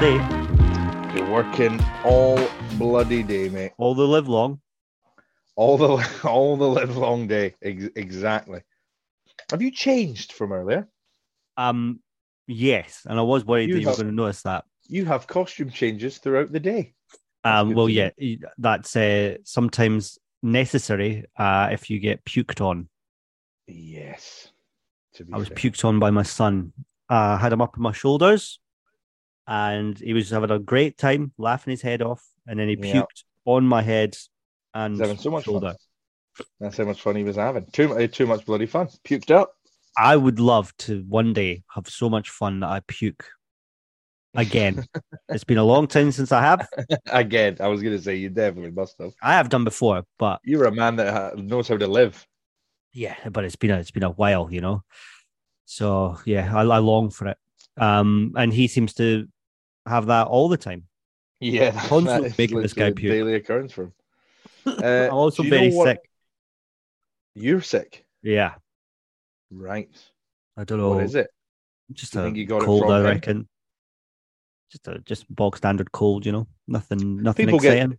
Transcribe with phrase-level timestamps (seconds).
[0.00, 2.48] been working all day, You're working all
[2.78, 3.72] bloody day, mate.
[3.76, 4.60] all the live long.
[5.56, 7.54] All the all the live long day.
[7.62, 8.62] Ex- exactly.
[9.50, 10.88] Have you changed from earlier?
[11.56, 12.00] Um,
[12.46, 14.64] yes, and I was worried You that you were going to notice that.
[14.88, 16.94] You have costume changes throughout the day.
[17.44, 18.10] Um, well, yeah,
[18.58, 22.88] that's uh, sometimes necessary uh, if you get puked on.
[23.66, 24.50] Yes.
[25.14, 25.56] To be I was fair.
[25.56, 26.72] puked on by my son.
[27.10, 28.60] Uh, I had him up on my shoulders,
[29.50, 33.02] and he was having a great time, laughing his head off, and then he Yeah.
[33.02, 34.16] puked on my head
[34.74, 35.74] and so much shoulder.
[36.38, 36.46] fun.
[36.60, 37.66] That's how much fun he was having.
[37.72, 38.86] Too too much bloody fun.
[39.04, 39.56] Puked up.
[39.98, 43.26] I would love to one day have so much fun that I puke
[44.36, 44.86] again.
[45.28, 46.68] it's been a long time since I have.
[47.10, 49.12] Again, I was going to say you definitely must have.
[49.20, 52.24] I have done before, but You're a man that knows how to live.
[52.92, 54.84] yeah, but it's been a, it's been a while, you know.
[55.66, 57.38] So yeah, I, I long for it.
[57.76, 59.26] Um, and he seems to
[59.86, 60.84] have that all the time.
[61.40, 63.12] Yeah, Constantly making this guy puke.
[63.12, 63.92] daily occurrence for him.
[64.66, 65.98] Uh, I'm also do you know very sick.
[67.34, 68.54] You're sick, Yeah,
[69.50, 69.88] right?
[70.56, 70.90] I don't know.
[70.90, 71.28] What is it?
[71.92, 73.04] Just a think you got cold, I him?
[73.06, 73.48] reckon.
[74.70, 76.46] Just a just bog standard cold, you know.
[76.68, 77.98] Nothing, nothing People get- exciting.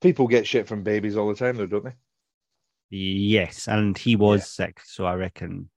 [0.00, 1.94] People get shit from babies all the time, though, don't they?
[2.90, 5.68] Yes, and he was sick, so I reckon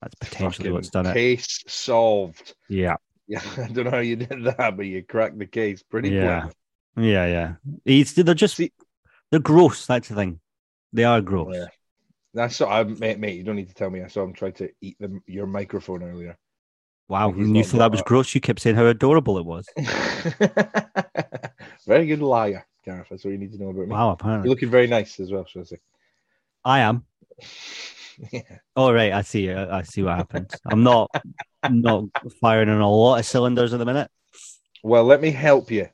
[0.00, 1.12] that's potentially Fucking what's done it.
[1.12, 2.54] Case solved.
[2.70, 2.96] Yeah,
[3.30, 6.42] Yeah, I don't know how you did that, but you cracked the case pretty Yeah.
[6.42, 6.54] quick.
[6.96, 7.54] yeah,
[7.86, 8.04] yeah.
[8.24, 8.72] They're just See-
[9.30, 9.86] they're gross.
[9.86, 10.40] That's the thing.
[10.92, 11.54] They are gross.
[11.54, 11.66] Yeah.
[12.34, 13.36] That's so, I, mate, mate.
[13.36, 14.02] You don't need to tell me.
[14.02, 16.36] I saw him try to eat the, your microphone earlier.
[17.08, 18.34] Wow, and you thought that was gross.
[18.34, 19.66] You kept saying how adorable it was.
[21.86, 23.08] very good liar, Gareth.
[23.10, 23.94] That's what you need to know about me.
[23.94, 25.78] Wow, apparently You're looking very nice as well, should I say?
[26.64, 27.04] I am.
[28.32, 28.58] yeah.
[28.76, 29.50] All right, I see.
[29.50, 30.50] I, see what happened.
[30.66, 31.10] I'm not
[31.68, 32.04] not
[32.40, 34.10] firing on a lot of cylinders at the minute.
[34.82, 35.88] Well, let me help you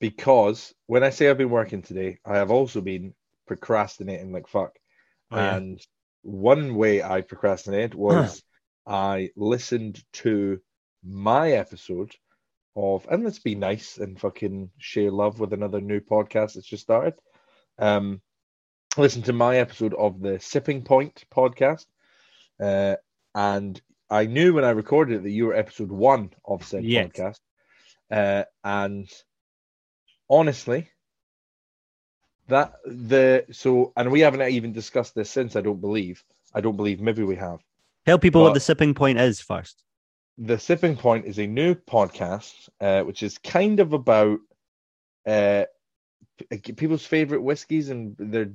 [0.00, 3.14] because when I say I've been working today, I have also been
[3.46, 4.72] procrastinating like fuck.
[5.30, 5.56] Oh, yeah.
[5.56, 5.80] and
[6.22, 8.42] one way I procrastinated was
[8.86, 10.60] I listened to
[11.04, 12.12] my episode
[12.76, 16.82] of, and let's be nice and fucking share love with another new podcast that's just
[16.82, 17.14] started.
[17.78, 18.20] Um,
[18.96, 21.86] listen to my episode of the Sipping Point podcast,
[22.60, 22.96] uh,
[23.34, 27.08] and I knew when I recorded it that you were episode one of said Yes.
[27.08, 27.40] podcast,
[28.10, 29.08] uh, and
[30.30, 30.88] honestly,
[32.48, 35.56] that the so and we haven't even discussed this since.
[35.56, 36.24] I don't believe.
[36.54, 37.00] I don't believe.
[37.00, 37.60] Maybe we have.
[38.06, 39.84] Tell people what the sipping point is first.
[40.38, 44.38] The Sipping Point is a new podcast, uh, which is kind of about
[45.26, 45.64] uh,
[46.76, 48.52] people's favorite whiskies and their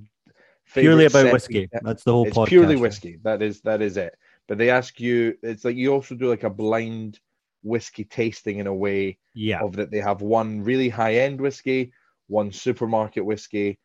[0.73, 1.69] Purely about whiskey.
[1.81, 2.47] That's the whole It's podcast.
[2.47, 3.19] purely whiskey.
[3.23, 4.15] That is that is it.
[4.47, 5.37] But they ask you.
[5.43, 7.19] It's like you also do like a blind
[7.63, 9.61] whiskey tasting in a way Yeah.
[9.61, 11.91] of that they have one really high end whiskey,
[12.27, 13.79] one supermarket whiskey,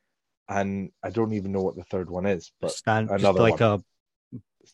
[0.49, 2.53] and I don't even know what the third one is.
[2.61, 3.83] But Stand, just another like a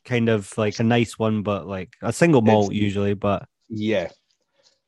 [0.04, 4.09] kind of like a nice one, but like a single malt It's- usually, but yeah,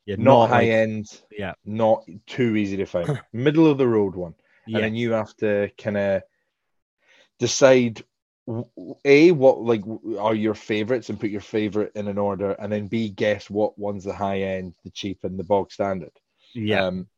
[0.06, 3.20] yeah, not, high like- end, Yeah, not too easy to find.
[3.32, 4.34] Middle of the road one.
[4.66, 6.22] yeah, and then you have to kind of
[7.38, 8.02] decide
[9.04, 9.82] a what like
[10.18, 13.76] are your favorites and put your favorite in an order and then b guess what
[13.76, 16.12] one's the high end the cheap and the bog standard
[16.54, 16.84] yeah.
[16.86, 17.08] um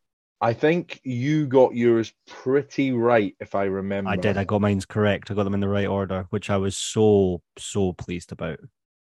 [0.41, 4.39] i think you got yours pretty right if i remember I did.
[4.39, 5.31] I got mine's correct.
[5.31, 8.61] I got them in the right order, which I was so so pleased about.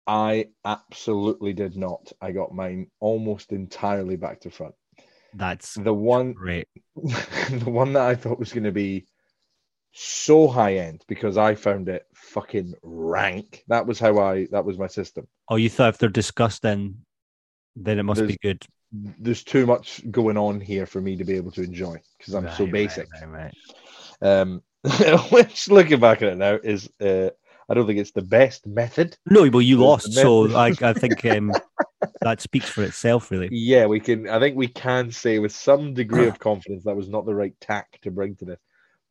[0.07, 4.73] I absolutely did not i got mine almost entirely back to front
[5.35, 6.67] That's the one great.
[6.95, 9.05] the one that i thought was going to be
[10.01, 14.77] so high end because i found it fucking rank that was how i that was
[14.77, 17.03] my system Oh, you thought if they're disgusting,
[17.75, 18.63] then it must be good.
[18.91, 22.49] there's too much going on here for me to be able to enjoy because i'm
[22.51, 23.53] so basic Right, right,
[24.21, 24.41] right.
[24.41, 24.61] um
[25.31, 27.29] which looking back at it now is uh
[27.67, 31.25] i don't think it's the best method No, well, you lost, so I, I think
[31.25, 31.51] um,
[32.21, 33.49] that speaks for itself, really.
[33.51, 37.09] yeah we can i think we can say with some degree of confidence that was
[37.09, 38.59] not the right tack to bring to this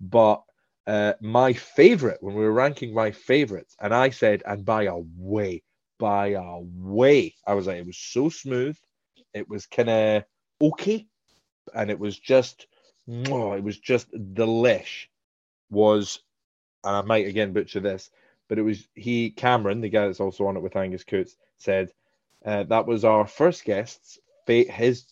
[0.00, 0.42] but
[0.88, 4.96] uh my favorite when we were ranking my favorites and i said and by a
[5.16, 5.62] way
[5.98, 8.76] by a way i was like it was so smooth.
[9.34, 10.24] It was kind of
[10.60, 11.06] okay.
[11.74, 12.66] And it was just
[13.30, 15.06] oh, it was just delish
[15.70, 16.20] was
[16.84, 18.10] and i might again butcher this
[18.48, 21.90] but it was he cameron the guy that's also on it with angus coots said
[22.44, 25.04] uh, that was our first guest's fa- his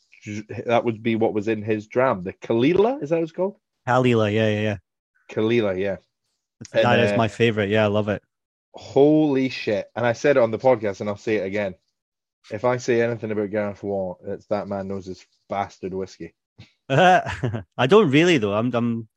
[0.67, 3.33] that would be what was in his dram the Caol Ila is that what it's
[3.33, 3.57] called?
[3.87, 4.77] Caol Ila, yeah, yeah, yeah.
[5.31, 5.97] Kalila yeah
[6.73, 7.69] That And, is uh, my favorite.
[7.71, 8.23] Yeah, I love it.
[8.75, 11.75] holy shit and i said it on the podcast and i'll say it again
[12.51, 16.31] If I say anything about Gareth Waugh, it's that man knows his bastard whiskey.
[16.89, 18.55] I don't really though.
[18.55, 19.09] I'm I'm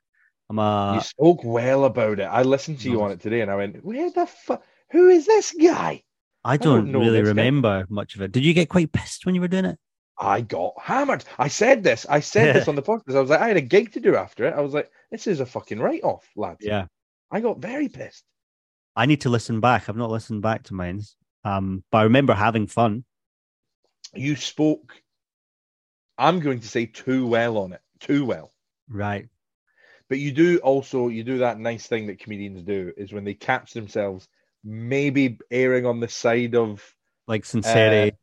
[0.49, 2.23] I'm a you spoke well about it.
[2.25, 4.63] I listened to you on it today, and I went, "Where the fuck?
[4.93, 6.01] Who is this guy?"
[6.43, 7.45] I don't don't, really this guy.
[7.45, 8.31] remember much of it.
[8.31, 9.77] Did you get quite pissed when you were doing it?
[10.19, 11.23] I got hammered.
[11.37, 12.05] I said this.
[12.09, 13.15] I said this on the podcast.
[13.15, 14.53] I was like, I had a gig to do after it.
[14.53, 16.59] I was like, this is a fucking write off, lads.
[16.61, 16.87] Yeah.
[17.31, 18.25] I got very pissed.
[18.95, 19.87] I need to listen back.
[19.87, 21.01] I've not listened back to mine.
[21.45, 23.05] Um, but I remember having fun.
[24.13, 24.93] You spoke,
[26.17, 28.51] I'm going to say too well on it, too well.
[28.89, 29.29] Right.
[30.09, 33.35] But you do also you do that nice thing that comedians do is when they
[33.35, 34.27] catch themselves
[34.63, 36.83] maybe erring on the side of
[37.27, 38.17] Like sincerity.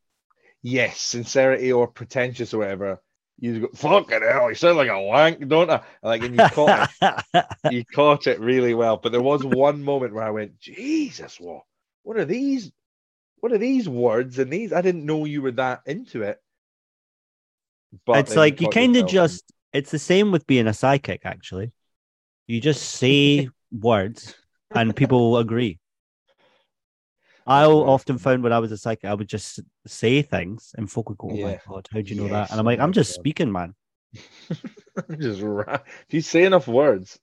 [0.66, 3.00] Yes sincerity or pretentious or whatever.
[3.38, 5.82] You go fucking hell, you sound like a wank, don't I?
[6.02, 7.46] Like and you caught it.
[7.70, 8.96] you caught it really well.
[8.96, 11.62] But there was one moment where I went, Jesus, what?
[12.02, 12.72] What are these?
[13.40, 14.72] What are these words and these?
[14.72, 16.40] I didn't know you were that into it.
[18.04, 21.72] But it's like you kind of just it's the same with being a psychic actually
[22.46, 24.34] you just say words
[24.74, 25.78] and people will agree
[27.46, 27.70] i Right.
[27.72, 31.18] often found when i was a psychic i would just say things and folk would
[31.18, 31.58] go oh my Yeah.
[31.68, 33.20] god how do you know Yes, that and i'm like oh i'm my just God.
[33.20, 33.74] speaking man
[35.18, 35.78] just ra-
[36.08, 37.18] if you say enough words,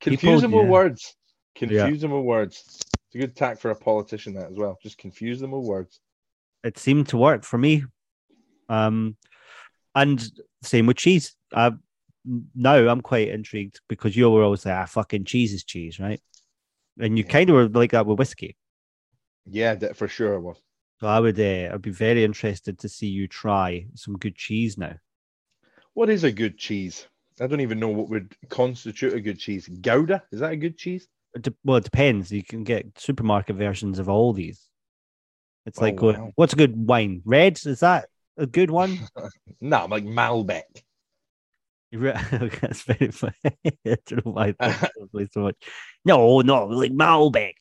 [0.00, 0.70] confuse People- them with yeah.
[0.70, 1.16] words.
[1.54, 2.62] Confuse them with words.
[3.06, 4.76] It's a good tack for a politician that as well.
[4.82, 6.00] Just confuse them with words.
[6.64, 7.84] it seemed to work for me
[8.68, 9.16] um
[9.94, 10.28] and
[10.62, 11.70] same with cheese i
[12.54, 16.20] now i'm quite intrigued because you were always like ah fucking cheese is cheese right
[16.98, 17.30] and you Yeah.
[17.30, 18.56] kind of were like that with whiskey
[19.46, 20.56] Yeah, that for sure it was.
[21.00, 24.78] So I would, uh, I'd be very interested to see you try some good cheese
[24.78, 24.94] now.
[25.94, 27.06] What is a good cheese?
[27.40, 29.68] I don't even know what would constitute a good cheese.
[29.68, 31.06] Gouda is that a good cheese?
[31.34, 32.32] It de- well, it depends.
[32.32, 34.68] You can get supermarket versions of all these.
[35.66, 36.32] It's Oh, like, going, wow.
[36.36, 37.20] what's a good wine?
[37.24, 37.60] Red?
[37.66, 38.06] Is that
[38.36, 38.98] a good one?
[39.60, 40.64] No, I'm like Malbec.
[41.92, 43.32] That's very funny.
[43.64, 44.72] I don't know why I
[45.32, 45.56] so much.
[46.04, 47.54] No, no, like Malbec.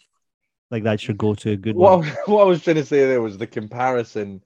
[0.72, 2.08] Like that should go-to a good What, one.
[2.26, 4.42] what I was trying to say there was the comparison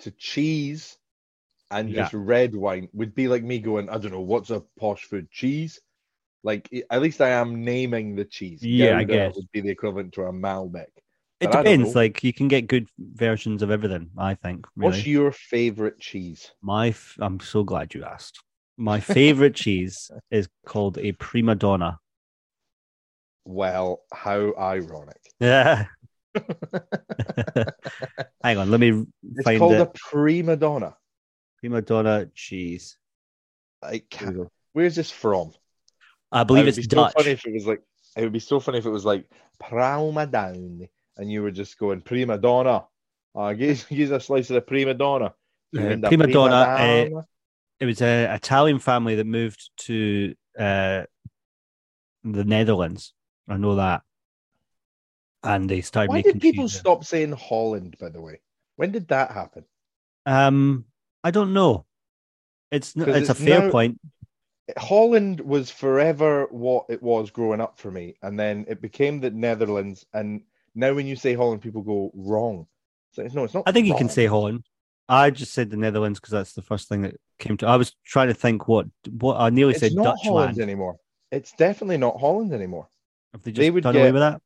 [0.00, 0.96] to cheese
[1.70, 2.02] and Yeah.
[2.02, 5.30] just red wine would be like me going, I don't know, what's a posh food?
[5.30, 5.80] Cheese?
[6.42, 8.64] Like, at least I am naming the cheese.
[8.64, 9.36] Yeah, I Gouda guess.
[9.36, 10.86] would be the equivalent to a Malbec.
[11.38, 11.94] It but depends.
[11.94, 14.10] Like you can get good versions of everything.
[14.18, 14.66] I think.
[14.76, 14.90] Really.
[14.92, 16.50] What's your favorite cheese?
[16.60, 18.42] My, f- I'm so glad you asked.
[18.76, 21.98] My favorite cheese is called a prima donna.
[23.50, 25.16] Well, how ironic.
[25.40, 25.86] Yeah.
[28.44, 29.04] Hang on, let me
[29.34, 29.80] It's find called it.
[29.80, 30.94] a prima donna.
[31.58, 32.96] Prima donna cheese.
[33.90, 34.50] Here we go.
[34.72, 35.52] where's this from?
[36.30, 37.14] I believe it's Dutch.
[37.14, 37.82] funny if it was like
[38.16, 39.24] it would be so funny if it was like
[39.58, 40.86] prima donna
[41.16, 42.84] and you were just going prima donna.
[43.34, 45.32] Uh, give, give a slice of the prima donna.
[45.76, 47.26] Uh, And the prima donna, uh, donna.
[47.80, 51.04] It was an Italian family that moved to uh,
[52.22, 53.14] the Netherlands.
[53.50, 54.02] I know that.
[55.42, 56.78] And they started Why making did people there.
[56.78, 57.96] stop saying Holland?
[57.98, 58.40] By the way,
[58.76, 59.64] when did that happen?
[60.26, 60.84] Um,
[61.24, 61.86] I don't know.
[62.70, 64.00] It's 'Cause it's a fair now- point.
[64.78, 69.30] Holland was forever what it was growing up for me, and then it became the
[69.30, 70.06] Netherlands.
[70.12, 70.42] And
[70.76, 72.68] now, when you say Holland, people go wrong.
[73.12, 73.64] So no, it's not.
[73.66, 74.64] I think you can say Holland.
[75.08, 77.66] I just said the Netherlands because that's the first thing that came to.
[77.66, 81.00] I was trying to think what what I nearly it's said not Dutch Holland anymore.
[81.32, 82.86] It's definitely not Holland anymore.
[83.32, 84.42] Have they They just would done away get- with that?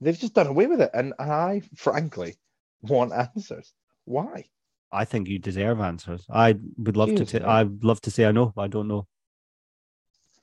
[0.00, 2.34] They've just done away with it, and I, frankly,
[2.82, 3.72] want answers.
[4.04, 4.44] Why?
[4.92, 6.26] I think you deserve answers.
[6.30, 7.38] I would love Cheers, to.
[7.38, 7.48] T- man.
[7.48, 9.06] I'd love to say I know, but I don't know.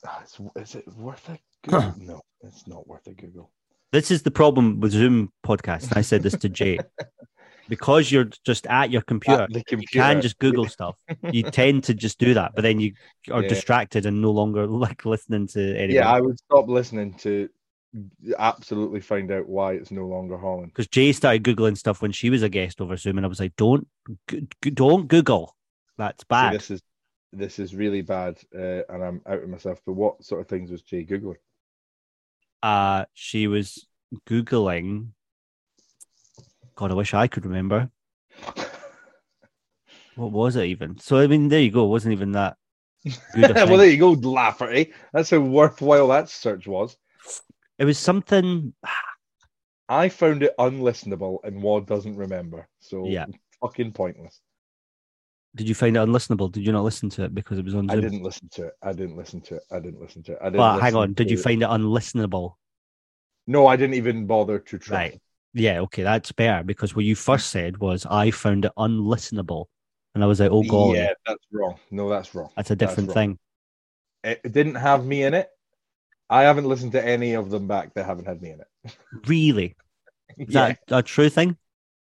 [0.06, 1.94] Ah, Is, is it worth a Google?
[2.00, 3.52] no, it's not worth a Google.
[3.92, 5.90] This is the problem with Zoom podcast.
[5.90, 6.80] And I said this to Jay.
[7.70, 10.98] Because you're just at your computer, At the you can just Google stuff.
[11.32, 12.94] You tend to just do that, but then you
[13.32, 13.48] are Yeah.
[13.48, 15.96] distracted and no longer like listening to anything.
[15.96, 17.48] Yeah, I would stop listening to
[18.38, 20.68] absolutely find out why it's no longer Holland.
[20.68, 23.40] because Jay started googling stuff when she was a guest over Zoom, and I was
[23.40, 23.88] like, "Don't,
[24.30, 25.56] g- don't Google.
[25.98, 26.82] That's bad." this is
[27.34, 29.82] this is really bad, uh, and I'm out of myself.
[29.86, 31.38] But what sort of things was Jay googling?
[32.64, 33.88] uh, she was
[34.28, 35.10] googling.
[36.76, 37.90] God, I wish I could remember.
[40.16, 41.00] What was it even?
[41.00, 41.86] So I mean, there you go.
[41.86, 42.58] It wasn't even that
[43.36, 44.94] well, there you go, Lafferty.
[45.14, 46.96] That's how worthwhile that search was.
[47.82, 48.74] It was something.
[49.90, 52.68] I found it unlistenable, and Wad doesn't remember.
[52.80, 53.26] So Yeah.
[53.60, 54.40] fucking pointless.
[55.54, 56.50] Did you find it unlistenable?
[56.50, 58.74] Did you not listen to it because it was on I didn't listen to it.
[58.82, 59.64] I didn't listen to it.
[59.70, 60.38] I didn't listen to it.
[60.40, 60.58] I didn't.
[60.60, 62.54] But hang on, did you to- find it unlistenable?
[63.48, 64.98] No, I didn't even bother to try.
[64.98, 65.22] Right.
[65.54, 69.66] Yeah, okay, that's better because what you first said was I found it unlistenable,
[70.16, 71.78] and I was like, oh god, Yeah, that's wrong.
[71.90, 72.50] No, that's wrong.
[72.56, 73.14] that's a different wrong.
[73.16, 73.40] thing.
[74.24, 75.50] It, it didn't have me in it.
[76.32, 78.68] I haven't listened to any of them back that haven't had me in it.
[79.26, 79.76] Really,
[80.48, 81.58] is yeah, that a true thing?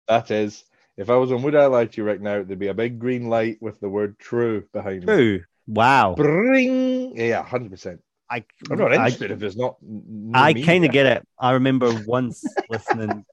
[0.08, 0.64] that is.
[0.96, 2.98] If I was on Would I Lie to You right now, there'd be a big
[2.98, 5.06] green light with the word true behind me.
[5.06, 5.44] True.
[5.66, 6.14] Wow.
[6.16, 7.16] Bring.
[7.16, 8.00] Yeah, 100%.
[8.30, 9.76] I I'm not I, interested if it's not.
[9.82, 11.28] no I kind of get it.
[11.38, 13.24] I remember once listening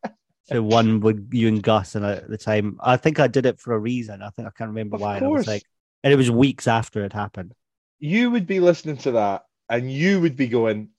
[0.52, 3.60] to one with you and Gus, and at the time, I think I did it
[3.60, 4.22] for a reason.
[4.22, 5.18] I think I can't remember Of why.
[5.18, 5.48] And I was course.
[5.48, 5.64] like,
[6.04, 7.54] and it was weeks after it happened.
[8.00, 10.90] You would be listening to that and you would be going,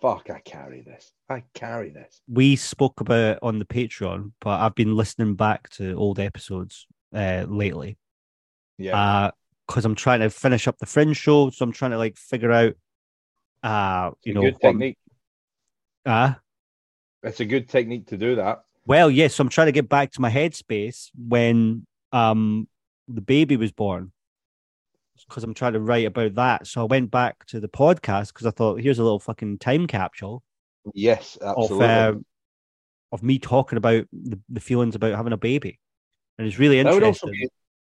[0.00, 1.12] fuck, I carry this.
[1.28, 2.20] I carry this.
[2.28, 6.86] We spoke about it on the Patreon, but I've been listening back to old episodes
[7.14, 7.98] uh, lately.
[8.78, 9.30] Yeah.
[9.66, 12.52] because I'm trying to finish up the Fringe show, so I'm trying to like figure
[12.52, 12.74] out,
[13.62, 14.98] uh, you know, good technique.
[16.06, 16.34] uh,
[17.22, 18.62] that's a good technique to do that.
[18.86, 22.68] well, yes, so I'm trying to get back to my headspace when um
[23.08, 24.12] the baby was born,
[25.26, 26.66] because I'm trying to write about that.
[26.66, 29.86] So I went back to the podcast because I thought here's a little fucking time
[29.86, 30.42] capsule
[30.94, 31.86] Yes, of absolutely.
[31.86, 32.12] uh,
[33.12, 35.78] of me talking about the, the feelings about having a baby,
[36.38, 37.28] and it's really that would interesting.
[37.28, 37.48] also be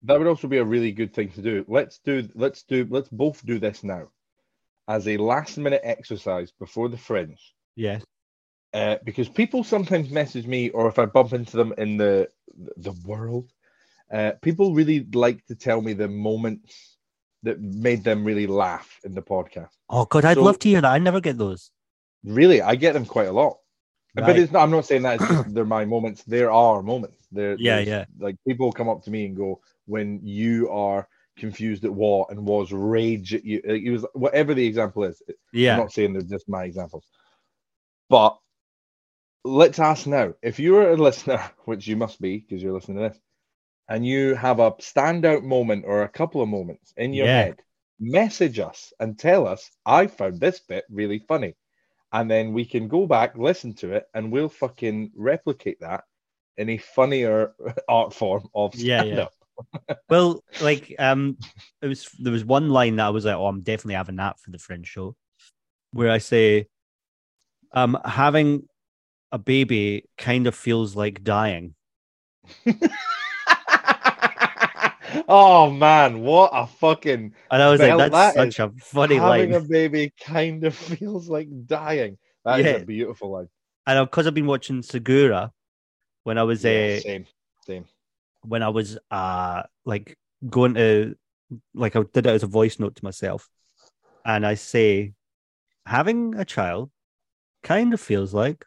[0.03, 1.65] that would also be a really good thing to do.
[1.67, 4.09] Let's do let's do let's both do this now
[4.87, 7.53] as a last minute exercise before the fringe.
[7.75, 8.03] Yes,
[8.73, 12.29] Uh, because people sometimes message me, or if I bump into them in the
[12.77, 13.51] the world,
[14.11, 16.88] uh, people really like to tell me the moments
[17.43, 19.69] that made them really laugh in the podcast.
[19.89, 20.91] Oh God, I'd So- love to hear that.
[20.91, 21.71] I never get those.
[22.23, 23.57] Really, I get them quite a lot.
[24.15, 24.25] Right.
[24.25, 26.23] But it's not, I'm not saying that it's just, they're my moments.
[26.23, 27.27] There are moments.
[27.31, 28.05] There, Yeah, yeah.
[28.19, 32.45] Like people come up to me and go, when you are confused at what and
[32.45, 33.61] was rage at you.
[33.63, 35.21] It was whatever the example is.
[35.53, 37.05] Yeah, I'm not saying they're just my examples.
[38.09, 38.37] But
[39.45, 43.09] let's ask now if you're a listener, which you must be because you're listening to
[43.09, 43.19] this,
[43.89, 47.45] and you have a standout moment or a couple of moments in your Yeah.
[47.45, 47.55] head,
[47.99, 51.55] message us and tell us, I found this bit really funny.
[52.11, 56.03] And then we can go back, listen to it, and we'll fucking replicate that
[56.57, 57.53] in a funnier
[57.89, 59.19] art form of Yeah, stand yeah.
[59.19, 59.33] up.
[60.09, 61.37] Well, like um,
[61.81, 64.39] it was there was one line that I was like, "Oh, I'm definitely having that
[64.39, 65.15] for the Fringe show,"
[65.91, 66.67] where I say,
[67.73, 68.67] "Um, having
[69.31, 71.75] a baby kind of feels like dying."
[75.27, 79.51] oh man, what a fucking And I was like, "That's that such a funny having
[79.51, 82.17] line." a baby kind of feels like dying.
[82.45, 82.77] That is Yeah.
[82.77, 83.49] a beautiful line.
[83.87, 85.51] And because I've been watching Segura
[86.23, 87.25] when I was Yeah, uh, same,
[87.65, 87.85] same.
[88.43, 90.17] when I was uh like
[90.49, 91.15] going to
[91.73, 93.49] like I did it as a voice note to myself,
[94.25, 95.13] and I say,
[95.85, 96.91] having a child
[97.63, 98.65] kind of feels like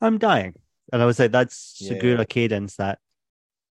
[0.00, 0.54] I'm dying,
[0.92, 1.88] and I was like, that's Yeah.
[1.88, 2.98] Segura cadence that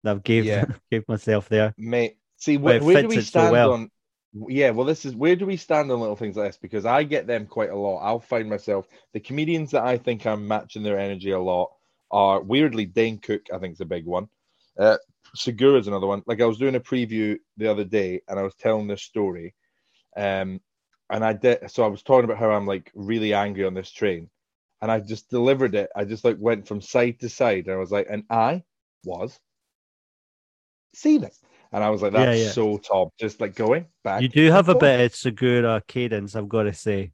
[0.02, 0.66] that I've gave Yeah.
[0.90, 1.74] gave myself there.
[1.76, 3.72] Mate, see where, where do we it so stand well.
[3.72, 3.90] on?
[4.48, 6.58] Yeah, well, this is where do we stand on little things like this?
[6.58, 7.98] Because I get them quite a lot.
[7.98, 11.70] I'll find myself the comedians that I think I'm matching their energy a lot
[12.12, 13.42] are weirdly Dane Cook.
[13.52, 14.28] I think is a big one.
[14.78, 14.98] Uh,
[15.34, 16.22] Segura's another one.
[16.26, 19.54] Like I was doing a preview the other day, and I was telling this story,
[20.16, 20.60] um,
[21.10, 21.70] and I did.
[21.70, 24.30] So I was talking about how I'm like really angry on this train,
[24.80, 25.90] and I just delivered it.
[25.94, 28.62] I just like went from side to side, and I was like, and I
[29.04, 29.38] was
[30.94, 31.30] seething.
[31.72, 32.50] And I was like, that's yeah.
[32.50, 33.12] so top.
[33.18, 34.22] Just like going back.
[34.22, 34.80] You do have a forth.
[34.80, 37.12] bit of Segura cadence, I've got to say.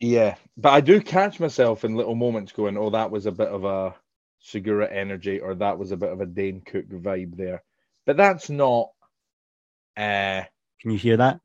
[0.00, 0.34] Yeah.
[0.56, 3.64] But I do catch myself in little moments going, oh, that was a bit of
[3.64, 3.94] a
[4.40, 7.62] Segura energy, or that was a bit of a Dane Cook vibe there.
[8.06, 8.90] But that's not
[9.96, 10.42] uh
[10.80, 11.38] Can you hear that?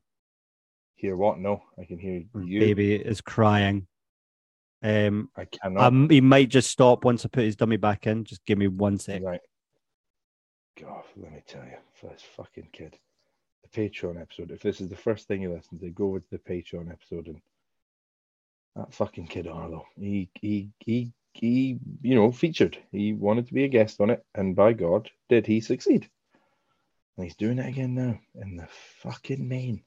[0.98, 1.38] hear what?
[1.38, 2.60] No, I can hear you.
[2.60, 3.86] Baby is crying.
[4.82, 5.84] Um, I cannot.
[5.84, 8.24] um, he might just stop once I put his dummy back in.
[8.24, 9.22] Just give me one sec.
[9.22, 9.40] Right.
[10.80, 12.96] God, let me tell you, for this fucking kid,
[13.62, 14.52] the Patreon episode.
[14.52, 17.26] If this is the first thing you listen to, go over to the Patreon episode
[17.26, 17.40] and
[18.76, 19.86] that fucking kid Arlo.
[19.98, 22.78] He he he he you know featured.
[22.92, 26.08] He wanted to be a guest on it, and by God, did he succeed?
[27.16, 28.68] And he's doing it again now in the
[29.02, 29.82] fucking main.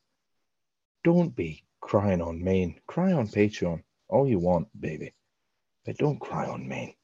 [1.05, 2.81] Don't be crying on main.
[2.86, 5.13] Cry on Patreon all you want, baby,
[5.86, 6.95] but don't cry on main.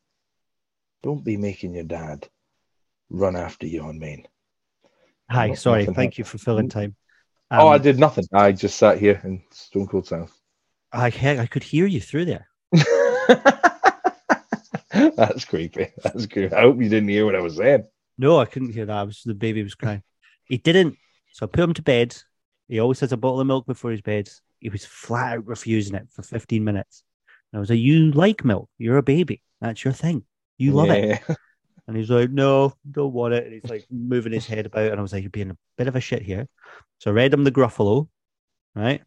[1.03, 2.27] Don't be making your dad
[3.09, 4.27] run after you on main.
[5.29, 5.85] Hi, No- sorry.
[5.85, 6.95] Thank you for filling time.
[7.51, 8.25] oh, Um, I did nothing.
[8.33, 10.31] I just sat here in stone cold silence.
[10.91, 12.47] I, he- I could hear you through there.
[14.91, 15.87] That's creepy.
[16.03, 16.55] That's creepy.
[16.55, 17.83] I hope you didn't hear what I was saying.
[18.17, 18.97] No, I couldn't hear that.
[18.97, 20.01] I was the baby was crying.
[20.45, 20.97] He didn't.
[21.33, 22.15] So I put him to bed.
[22.67, 24.29] He always has a bottle of milk before his bed.
[24.59, 27.03] He was flat out refusing it for 15 minutes.
[27.51, 28.69] And I was like, You like milk.
[28.77, 29.41] You're a baby.
[29.61, 30.23] That's your thing.
[30.57, 31.21] You love it.
[31.87, 33.45] And he's like, no, don't want it.
[33.45, 34.91] And he's like moving his head about.
[34.91, 36.47] And I was like, you're being a bit of a shit here.
[36.99, 38.09] So I read him the Gruffalo,
[38.75, 39.01] right?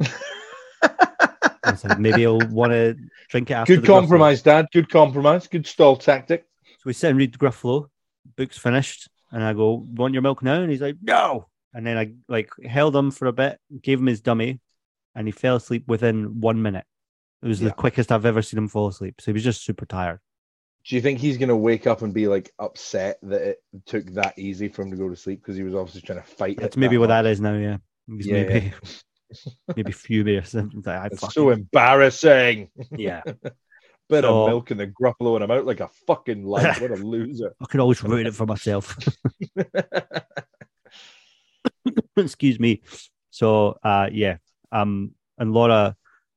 [0.02, 2.96] I was like, maybe he'll want to
[3.28, 4.00] drink it after Good the Gruffalo.
[4.00, 4.66] compromise, Dad.
[4.72, 5.46] Good compromise.
[5.46, 6.44] Good stall tactic.
[6.64, 7.86] So we sit and read the Gruffalo.
[8.36, 9.08] Book's finished.
[9.30, 10.60] And I go, want your milk now?
[10.62, 11.48] And he's like, no.
[11.74, 14.58] And then I like held him for a bit, gave him his dummy,
[15.14, 16.84] and he fell asleep within one minute.
[17.42, 17.68] It was Yeah.
[17.68, 19.20] the quickest I've ever seen him fall asleep.
[19.20, 20.20] So he was just super tired.
[20.86, 24.06] Do you think he's going to wake up and be like upset that it took
[24.14, 26.58] that easy for him to go to sleep because he was obviously trying to fight
[26.58, 27.24] That's maybe that what much?
[27.24, 27.76] that is now, yeah.
[28.06, 28.72] He's Yeah, maybe
[29.76, 30.54] maybe furious.
[30.54, 32.70] Like, I fucking- so embarrassing.
[32.92, 33.22] yeah.
[34.08, 36.80] Bit So- of milk in the Gruffalo and I'm out like a fucking light.
[36.80, 37.54] What a loser.
[37.60, 38.96] I could always ruin it for myself.
[42.16, 42.82] Excuse me.
[43.30, 44.38] So uh yeah.
[44.72, 45.96] Um and Laura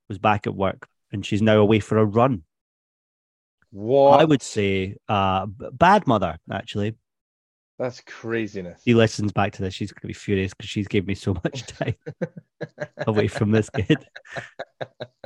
[0.10, 2.44] was back at work and she's now away for a run.
[3.72, 4.20] What?
[4.20, 6.96] I would say uh bad mother, actually.
[7.80, 8.82] That's craziness.
[8.86, 11.66] She listens back to this, she's gonna be furious because she's gave me so much
[11.68, 11.96] time
[13.08, 14.06] away from this kid.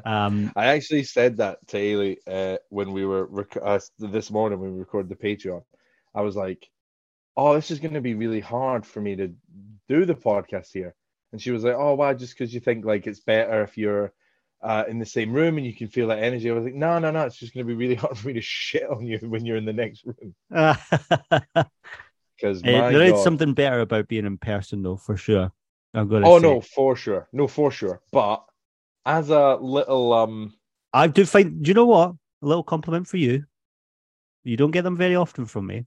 [0.06, 4.60] Um I actually said that to Ailey uh, when we were rec- uh, this morning
[4.60, 5.64] when we recorded the Patreon.
[6.14, 6.70] I was like,
[7.36, 9.34] "Oh, this is going to be really hard for me to
[9.90, 10.96] do the podcast here,"
[11.34, 12.14] and she was like, "Oh, why?
[12.14, 14.14] Just because you think like it's better if you're
[14.66, 17.00] uh, in the same room and you can feel that energy?" I was like, "No,
[17.00, 17.26] no, no.
[17.26, 19.58] It's just going to be really hard for me to shit on you when you're
[19.58, 20.36] in the next room
[22.38, 25.52] Because uh, there is something better about being in person though, for sure.
[25.94, 26.44] I'm gonna Oh say.
[26.44, 28.02] no, for sure, no, for sure.
[28.12, 28.44] But
[29.06, 30.54] as a little um,
[30.94, 31.64] I do find.
[31.64, 32.10] Do you know what?
[32.42, 33.46] A little compliment for you.
[34.44, 35.86] You don't get them very often from me.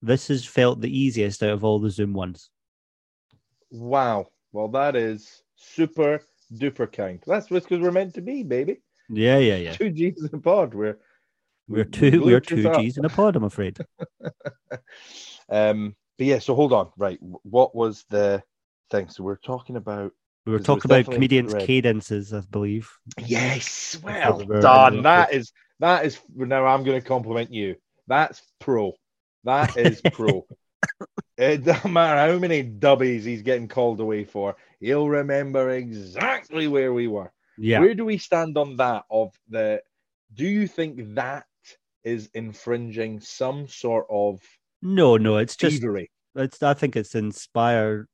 [0.00, 2.50] This has felt the easiest out of all the Zoom ones.
[3.70, 4.28] Wow.
[4.52, 7.22] Well, that is super duper kind.
[7.26, 8.80] That's what's because we're meant to be, baby.
[9.08, 9.72] Yeah, yeah, yeah.
[9.72, 10.74] Two G's in a pod.
[10.74, 10.98] We're
[11.68, 12.22] We're two.
[12.24, 12.62] We're two.
[12.74, 13.36] G's in a pod.
[13.36, 13.78] I'm afraid.
[15.50, 16.40] Um, but yeah.
[16.40, 16.90] So hold on.
[16.98, 17.18] Right.
[17.22, 18.42] What was the
[18.90, 19.08] thing?
[19.08, 20.12] So we're talking about.
[20.44, 21.66] We were Because it was talking about comedians' red.
[21.66, 22.90] cadences, I believe.
[23.18, 23.98] Yes.
[24.02, 25.02] Well Well done.
[25.04, 26.18] That is that is.
[26.36, 27.76] Now I'm going to compliment you.
[28.08, 28.92] That's pro.
[29.44, 30.46] That is pro.
[31.38, 34.56] It doesn't matter how many dubbies he's getting called away for.
[34.80, 37.32] He'll remember exactly where we were.
[37.56, 37.78] Yeah.
[37.78, 39.04] Where do we stand on that?
[39.08, 39.80] Of the,
[40.34, 41.46] do you think that
[42.02, 44.40] is infringing some sort of
[44.82, 45.36] No, no.
[45.36, 45.76] It's just.
[45.80, 46.10] thievery?
[46.34, 46.60] It's.
[46.62, 48.08] I think it's inspired,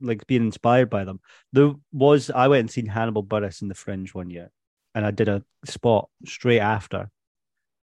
[0.00, 1.20] like being inspired by them.
[1.52, 2.30] There was.
[2.30, 4.50] I went and seen Hannibal Buress in the Fringe one year,
[4.94, 7.10] and I did a spot straight after,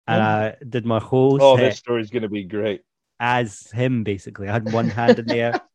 [0.07, 0.25] and Oh.
[0.25, 2.83] I did my whole Oh, set this story's going to be great.
[3.21, 4.49] As him basically.
[4.49, 5.61] I had one hand in the air.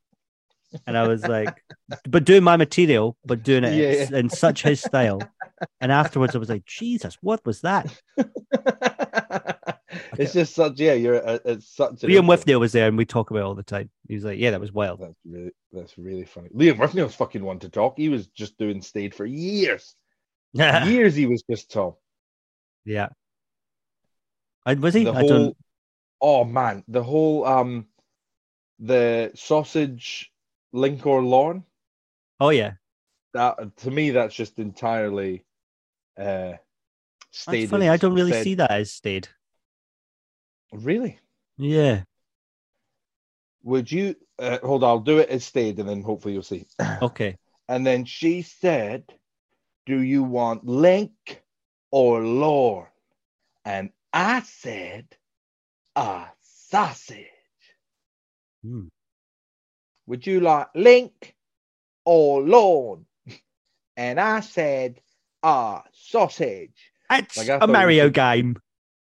[0.88, 1.64] And I was like,
[2.10, 5.22] but doing my material, but doing it Yeah, in, in such his style.
[5.80, 7.96] And afterwards, I was like, Jesus, what was that?
[10.18, 10.94] it's just such yeah.
[10.94, 11.98] You're a, it's such.
[12.02, 12.26] Liam.
[12.28, 13.92] Withnail was there, and we talk about it all the time.
[14.08, 15.00] He was like, Yeah, that was wild.
[15.00, 16.50] That's really that's really funny.
[16.50, 17.94] Liam Withnail's fucking one to talk.
[17.98, 19.96] He was just doing stage for years.
[20.54, 20.86] yeah.
[20.88, 21.94] years he was just Tom.
[22.86, 23.10] Yeah,
[24.66, 25.04] and was he?
[25.04, 25.58] The I whole don't.
[26.24, 27.86] Oh man, the whole um
[28.80, 30.32] the sausage
[30.72, 31.64] link or lawn.
[32.40, 32.74] Oh, yeah.
[33.34, 35.44] That to me that's just entirely
[36.18, 36.54] uh
[37.46, 37.90] That's funny.
[37.90, 39.28] I don't really said- see that as stayed.
[40.72, 41.20] Really?
[41.58, 42.04] Yeah.
[43.64, 46.66] Would you uh, hold on, I'll do it as stayed and then hopefully you'll see.
[47.02, 47.38] Okay.
[47.68, 49.04] And then she said,
[49.86, 51.44] Do you want link
[51.92, 52.88] or lorne?
[53.66, 55.06] And I said,
[55.96, 57.26] A sausage.
[58.64, 58.86] Hmm.
[60.08, 61.36] Would you like link
[62.06, 63.06] or lorne?
[63.96, 65.00] And I said,
[65.44, 66.92] A sausage.
[67.12, 68.58] It's Like, a Mario said- game.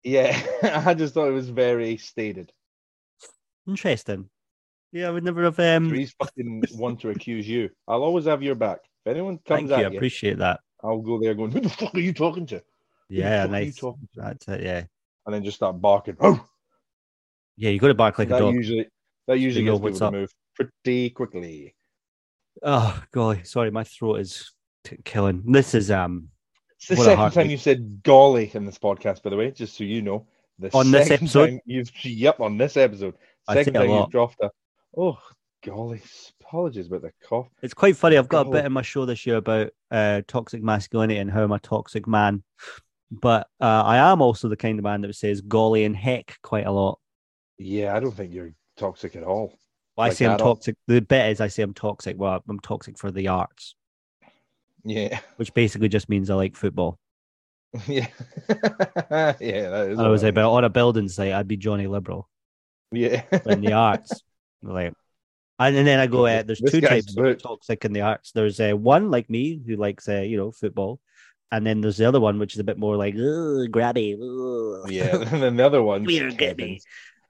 [0.04, 0.40] Yeah,
[0.86, 2.52] I just thought it was very stated.
[3.66, 4.28] Interesting.
[4.92, 5.58] Yeah, I would never have.
[5.58, 7.70] Um, Please fucking want to accuse you.
[7.88, 8.80] I'll always have your back.
[9.04, 9.84] If anyone thank comes you.
[9.86, 10.60] I you, appreciate that.
[10.84, 12.56] I'll go there going, Who the fuck are you talking to?
[13.08, 13.76] Who Yeah, nice.
[13.76, 14.20] talking to?
[14.20, 14.62] That's it.
[14.62, 14.84] Yeah.
[15.26, 16.16] And then just start barking.
[16.20, 16.44] Oh,
[17.56, 18.54] Yeah, you got to bark like a that dog.
[18.54, 18.86] usually
[19.26, 20.12] that usually gets people up.
[20.12, 21.74] to move pretty quickly.
[22.62, 24.52] Oh golly, sorry, my throat is
[24.84, 25.42] t- killing.
[25.46, 26.28] This is um
[26.78, 29.76] It's the What second time you said golly in this podcast, by the way, just
[29.76, 30.26] so you know.
[30.58, 31.60] The On this episode?
[31.66, 33.14] you've yep on this episode.
[33.50, 34.50] Second time you've dropped a
[34.96, 35.18] oh
[35.64, 36.02] golly.
[36.40, 37.48] Apologies about the cough.
[37.62, 38.16] it's quite funny.
[38.16, 41.42] I've got a bit in my show this year about uh toxic masculinity and how
[41.42, 42.42] I'm a toxic man.
[43.10, 46.66] But uh, I am also the kind of man that says golly and heck quite
[46.66, 46.98] a lot.
[47.58, 49.58] Yeah, I don't think you're toxic at all.
[49.96, 50.54] Well, I say I'm at all.
[50.56, 50.76] toxic.
[50.86, 52.18] The bit is I say I'm toxic.
[52.18, 53.74] Well, I'm toxic for the arts,
[54.84, 55.18] Yeah.
[55.36, 56.98] which basically just means I like football.
[57.86, 58.06] yeah,
[58.48, 59.34] yeah.
[59.38, 60.28] That is I was all right.
[60.28, 62.28] about on a building site, I'd be Johnny Liberal.
[62.92, 63.22] yeah.
[63.46, 64.22] in the arts.
[64.62, 64.92] Like,
[65.58, 68.32] and, and then I go, uh, there's This two types of toxic in the arts.
[68.32, 71.00] There's uh, one like me who likes, uh, you know, football,
[71.50, 75.16] and then there's the other one which is a bit more like, grabby, ugh, yeah,
[75.16, 76.80] and then the other one, weird, grabby.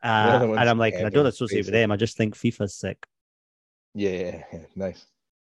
[0.06, 1.90] Uh, and I'm like, I don't associate with them.
[1.90, 3.04] I just think FIFA's sick.
[3.94, 5.04] Yeah, yeah, yeah, nice,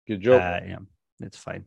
[0.08, 0.64] good Uh, job.
[0.68, 0.78] yeah,
[1.20, 1.66] it's fine.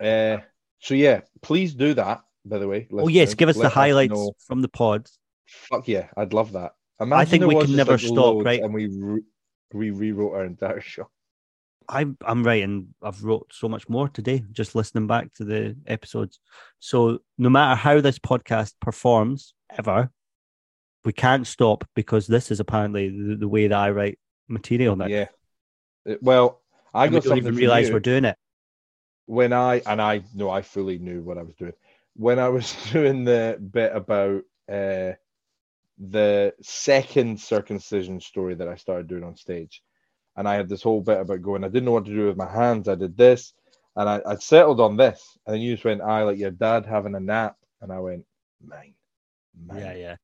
[0.00, 0.38] Uh,
[0.80, 2.22] so yeah, please do that.
[2.44, 4.32] By the way, oh yes, give us the highlights know.
[4.46, 5.08] from the pod.
[5.46, 6.72] Fuck yeah, I'd love that.
[7.00, 8.60] Imagine think we can never like, stop, right?
[8.60, 9.22] And we re-
[9.72, 11.08] we rewrote our entire show.
[11.88, 12.94] I'm I'm writing.
[13.02, 16.40] I've wrote so much more today, just listening back to the episodes.
[16.80, 20.10] So no matter how this podcast performs, ever,
[21.04, 25.06] we can't stop because this is apparently the, the way that I write material now.
[25.06, 25.28] Yeah.
[26.20, 26.60] Well,
[26.92, 28.36] I got don't even realize we're doing it.
[29.26, 31.72] when I and I know I fully knew what I was doing
[32.14, 35.12] when I was doing the bit about uh,
[35.98, 39.82] the second circumcision story that I started doing on stage,
[40.36, 41.64] and I had this whole bit about going.
[41.64, 42.88] I didn't know what to do with my hands.
[42.88, 43.52] I did this,
[43.96, 45.38] and I, I settled on this.
[45.46, 48.24] And then you just went, "I like your dad having a nap," and I went,
[48.64, 48.94] "Mine,
[49.66, 50.16] mine, Yeah, yeah.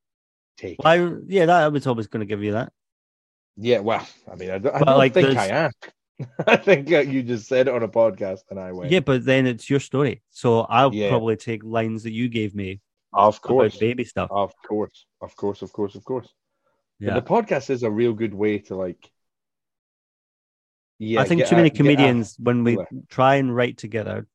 [0.60, 2.72] Take." Well, I, yeah, that I was always going to give you that.
[3.56, 5.50] Yeah, well, I mean, I don't, I Well, don't like, think I there's-
[5.84, 5.94] asked.
[6.46, 9.24] I think uh, you just said it on a podcast, and I went, Yeah, but
[9.24, 11.08] then it's your story, so I'll Yeah.
[11.08, 12.80] probably take lines that you gave me
[13.12, 14.28] "Of course, about baby stuff.
[14.30, 16.28] of course, of course, of course, of course."
[16.98, 19.10] Yeah, But the podcast is a real good way to like.
[20.98, 22.88] Yeah, I think too a- many get a- comedians, when we filler.
[23.08, 24.26] try and write together,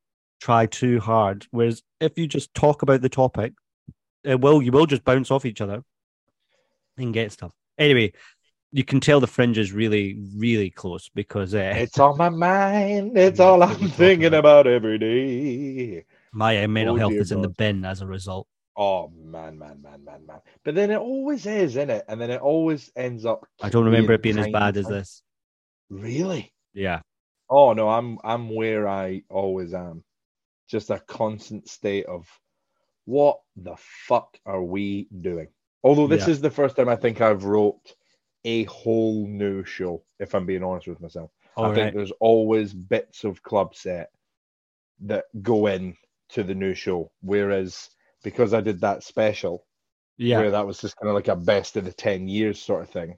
[0.41, 1.45] try too hard.
[1.51, 3.53] Whereas if you just talk about the topic,
[4.23, 5.83] it will you will just bounce off each other
[6.97, 7.51] and get stuff.
[7.77, 8.13] Anyway,
[8.71, 13.17] you can tell the fringe is really, really close because uh, it's on my mind.
[13.17, 14.67] It's all I'm what we're talking thinking about.
[14.67, 16.05] every day.
[16.33, 18.47] my uh, mental Oh, health is in the bin as a result.
[18.77, 20.41] Oh man, man, man, man, man.
[20.65, 22.03] But then it always is, isn't it?
[22.09, 23.45] And then it always ends up.
[23.61, 25.21] I don't remember it being as bad as this.
[25.89, 26.51] Really?
[26.73, 26.99] Yeah,
[27.49, 30.03] Oh no, I'm I'm where I always am.
[30.67, 32.27] Just a constant state of
[33.05, 35.47] what the fuck are we doing?
[35.85, 36.31] Although this Yeah.
[36.31, 37.95] is the first time I think I've wrote
[38.43, 41.31] a whole new show, if I'm being honest with myself.
[41.55, 41.75] all I right.
[41.75, 44.09] think there's always bits of club set
[45.01, 45.95] that go in
[46.29, 47.11] to the new show.
[47.21, 47.89] Whereas
[48.23, 49.65] because I did that special,
[50.17, 52.81] Yeah, where that was just kind of like a best of the 10 years sort
[52.81, 53.17] of thing,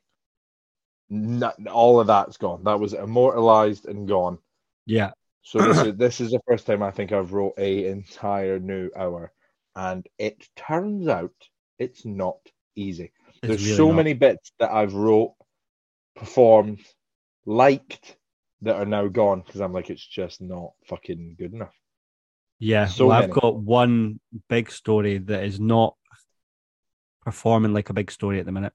[1.09, 2.63] not, all of that's gone.
[2.65, 4.39] That was immortalized and gone.
[4.85, 5.11] yeah.
[5.41, 8.89] So this is, this is the first time I think I've wrote a entire new
[8.93, 9.31] hour,
[9.75, 11.33] and it turns out
[11.79, 12.39] it's not
[12.77, 13.11] easy.
[13.41, 13.95] It's There's really so not.
[13.95, 15.35] many bits that I've wrote,
[16.15, 16.81] performed,
[17.45, 18.17] liked
[18.61, 21.75] that are now gone because I'm like it's just not fucking good enough.
[22.59, 25.95] Yeah, So well, I've got one big story that is not
[27.23, 28.73] performing like a big story at the minute.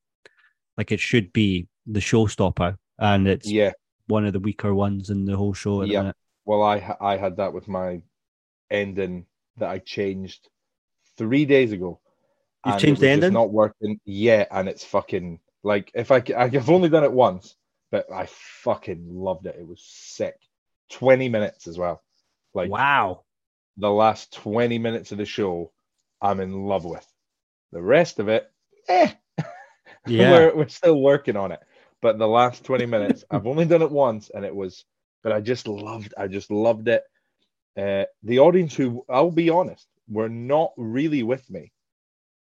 [0.76, 3.72] Like it should be the showstopper, and it's Yeah,
[4.06, 6.12] one of the weaker ones in the whole show Yeah.
[6.44, 8.02] well I I had that with my
[8.70, 9.26] ending
[9.58, 10.48] that I changed
[11.18, 12.00] three days ago.
[12.64, 13.32] You've changed the ending?
[13.32, 14.00] Not working.
[14.04, 17.56] yet, and it's fucking like if I I've only done it once,
[17.90, 19.56] but I fucking loved it.
[19.58, 20.36] It was sick.
[20.90, 22.02] Twenty minutes as well.
[22.54, 23.22] Like wow.
[23.78, 25.72] the last twenty minutes of the show,
[26.20, 27.06] I'm in love with.
[27.72, 28.50] The rest of it,
[28.88, 29.12] eh.
[30.06, 30.32] Yeah.
[30.32, 31.60] we're we're still working on it.
[32.00, 34.84] But the last twenty minutes, I've only done it once, and it was.
[35.22, 36.14] But I just loved.
[36.18, 37.04] I just loved it.
[37.76, 41.71] Uh, the audience, who I'll be honest, were not really with me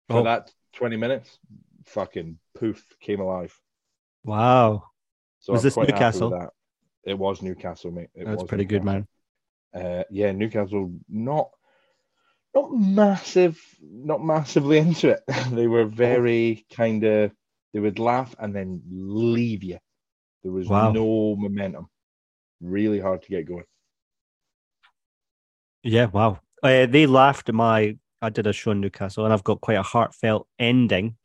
[0.09, 0.23] for Oh.
[0.23, 1.39] that 20 minutes,
[1.85, 3.57] fucking poof, came alive.
[4.23, 4.83] Wow.
[5.39, 6.29] So Was I'm this quite happy with Newcastle?
[6.31, 6.49] that.
[7.05, 8.09] It was Newcastle, mate.
[8.13, 9.07] It That's was pretty good, man.
[9.73, 11.51] Uh, yeah, Newcastle not
[12.55, 15.21] not massive, not massively into it.
[15.51, 17.31] they were very kind of.
[17.73, 19.77] They would laugh and then leave you.
[20.43, 20.91] There was Wow.
[20.91, 21.87] no momentum.
[22.61, 23.65] Really hard to get going.
[25.83, 26.39] Yeah, wow.
[26.61, 27.97] Uh, they laughed at my.
[28.21, 31.15] I did a show in Newcastle, and I've got quite a heartfelt ending.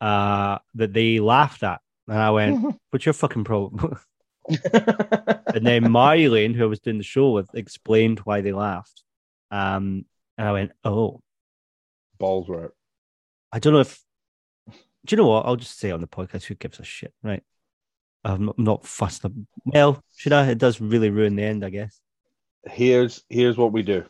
[0.00, 3.98] Uh, that they laughed at, and I went, "What's your fucking problem?"
[4.72, 9.02] and then Mary Lane, who I was doing the show with, explained why they laughed.
[9.50, 10.04] Um,
[10.36, 11.20] and I went, "Oh,
[12.18, 12.74] Balls were out.
[13.52, 14.00] I don't know if.
[14.68, 14.74] Do
[15.10, 15.46] you know what?
[15.46, 16.44] I'll just say on the podcast.
[16.44, 17.42] Who gives a shit, right?
[18.24, 19.24] I'm not, not fussed.
[19.24, 20.48] ab- Well, should I?
[20.48, 22.00] It does really ruin the end, I guess.
[22.66, 24.04] Here's here's what we do.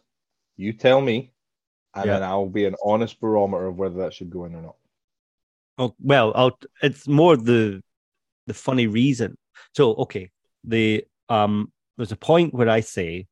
[0.56, 1.32] You tell me,
[1.94, 2.14] and Yeah.
[2.14, 4.76] then I'll be an honest barometer of whether that should go in or not.
[5.78, 6.58] Oh well, I'll.
[6.82, 7.82] It's more the
[8.46, 9.36] the funny reason.
[9.74, 10.30] So okay,
[10.62, 13.26] the um, there's a point where I say,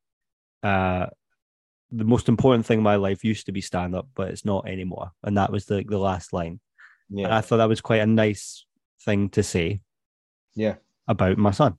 [0.62, 1.07] uh,
[1.90, 4.66] the most important thing in my life used to be stand up, but it's not
[4.66, 5.12] anymore.
[5.22, 6.61] And that was the the last line.
[7.11, 7.27] Yeah.
[7.27, 8.64] And I thought that was quite a nice
[9.05, 9.81] thing to say
[10.55, 10.77] yeah.
[11.07, 11.79] about my son.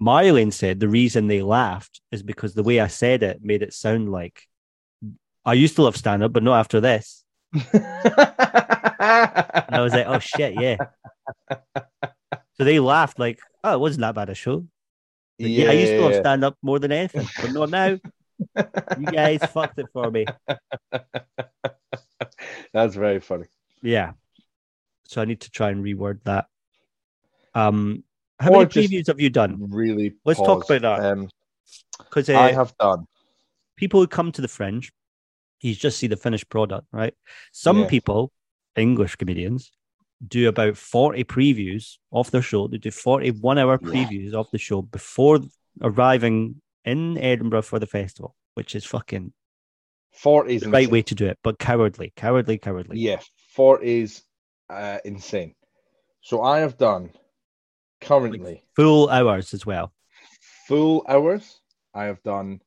[0.00, 3.72] Marlene said the reason they laughed is because the way I said it made it
[3.72, 4.42] sound like
[5.48, 7.24] I used to love stand up, but not after this.
[7.52, 7.74] And
[9.00, 10.76] I was like, oh shit, yeah.
[12.54, 14.66] So they laughed like, oh, it wasn't that bad a show.
[15.38, 17.98] Like, yeah, I used to love stand up more than anything, but not now.
[18.98, 20.26] You guys fucked it for me.
[22.74, 23.46] That's very funny.
[23.80, 24.12] Yeah.
[25.04, 26.46] So I need to try and reword that.
[27.54, 28.04] Um,
[28.38, 29.70] how Or many previews have you done?
[29.70, 30.14] Really.
[30.26, 31.12] Let's talk about that.
[31.12, 31.30] Um,
[31.98, 33.06] Because I uh, have done.
[33.76, 34.92] people who come to the fringe,
[35.60, 37.14] you just see the finished product, right?
[37.52, 37.86] Some Yeah.
[37.88, 38.32] people,
[38.76, 39.72] English comedians,
[40.26, 42.66] do about 40 previews of their show.
[42.68, 43.92] They do 40 one hour Yeah.
[43.92, 45.40] previews of the show before
[45.82, 49.32] arriving in Edinburgh for the festival, which is fucking
[50.12, 50.62] 40s.
[50.62, 50.92] the right insane.
[50.92, 52.98] way to do it, but cowardly, cowardly, cowardly.
[52.98, 53.20] Yeah,
[53.56, 54.22] 40s
[54.70, 55.54] uh, insane.
[56.20, 57.10] So I have done
[58.00, 59.92] currently Full hours as well.
[60.66, 61.60] full hours.
[61.94, 62.60] I have done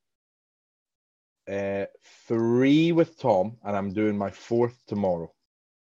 [1.49, 1.86] uh,
[2.27, 5.32] three with Tom, and I'm doing my fourth tomorrow.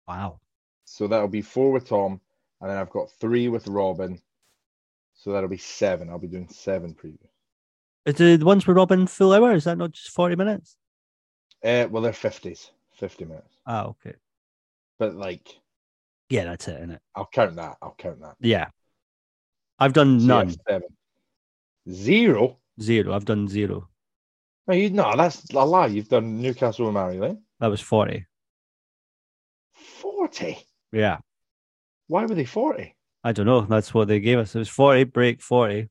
[0.07, 0.41] Wow.
[0.85, 2.21] So that'll be four with Tom,
[2.61, 4.21] and then I've got three with Robin.
[5.15, 6.09] So that'll be seven.
[6.09, 7.29] I'll be doing seven previews.
[8.07, 9.53] Is the ones with Robin full hour?
[9.53, 10.77] Is that not just 40 minutes?
[11.63, 13.57] Uh, well, they're 50s, 50 minutes.
[13.67, 14.15] Oh, okay.
[14.99, 15.59] But like,
[16.31, 17.03] Yeah, that's it, isn't it?
[17.15, 17.77] I'll count that.
[17.83, 18.37] I'll count that.
[18.41, 18.69] Yeah.
[19.79, 20.55] I've done So none.
[20.67, 20.89] Seven.
[21.91, 22.59] Zero.
[22.81, 23.13] Zero.
[23.15, 23.89] I've done zero.
[24.69, 25.87] No, you no, that's a lie.
[25.87, 27.43] You've done Newcastle and Mary Lane.
[27.59, 28.27] That was 40.
[29.73, 30.59] 40.
[30.93, 31.19] Yeah.
[32.07, 32.95] Why were they 40?
[33.25, 33.63] I don't know.
[33.63, 34.55] That's what they gave us.
[34.55, 35.89] It was 40, break 40.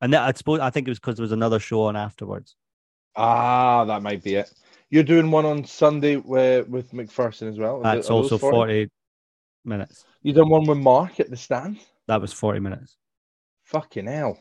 [0.00, 2.56] And that, I suppose, I think it was because there was another show on afterwards.
[3.14, 4.52] Ah, that might be it.
[4.90, 7.78] You're doing one on Sunday with, with McPherson as well.
[7.78, 8.88] Is That's it- are those also 40
[9.64, 10.04] minutes.
[10.22, 11.78] You done one with Mark at the stand?
[12.08, 12.96] That was 40 minutes.
[13.64, 14.38] Fucking hell.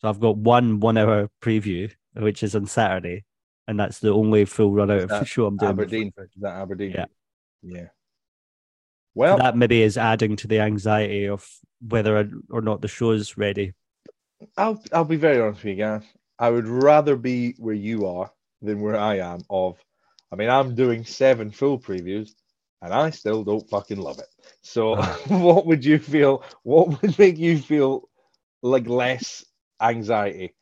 [0.00, 3.24] So I've got one one hour preview, which is on Saturday.
[3.68, 5.70] And that's the only full run out of show I'm doing.
[5.70, 6.12] Aberdeen.
[6.18, 6.92] Is that Aberdeen?
[6.92, 7.06] Yeah.
[7.62, 7.86] Yeah.
[9.14, 11.46] Well, that maybe is adding to the anxiety of
[11.86, 13.74] whether or not the show's ready.
[14.56, 16.02] I'll I'll be very honest with you guys.
[16.38, 19.42] I would rather be where you are than where I am.
[19.50, 19.78] Of,
[20.32, 22.30] I mean, I'm doing seven full previews,
[22.80, 24.28] and I still don't fucking love it.
[24.62, 24.96] So,
[25.28, 26.44] what would you feel?
[26.62, 28.08] What would make you feel
[28.62, 29.44] like less
[29.80, 30.54] anxiety?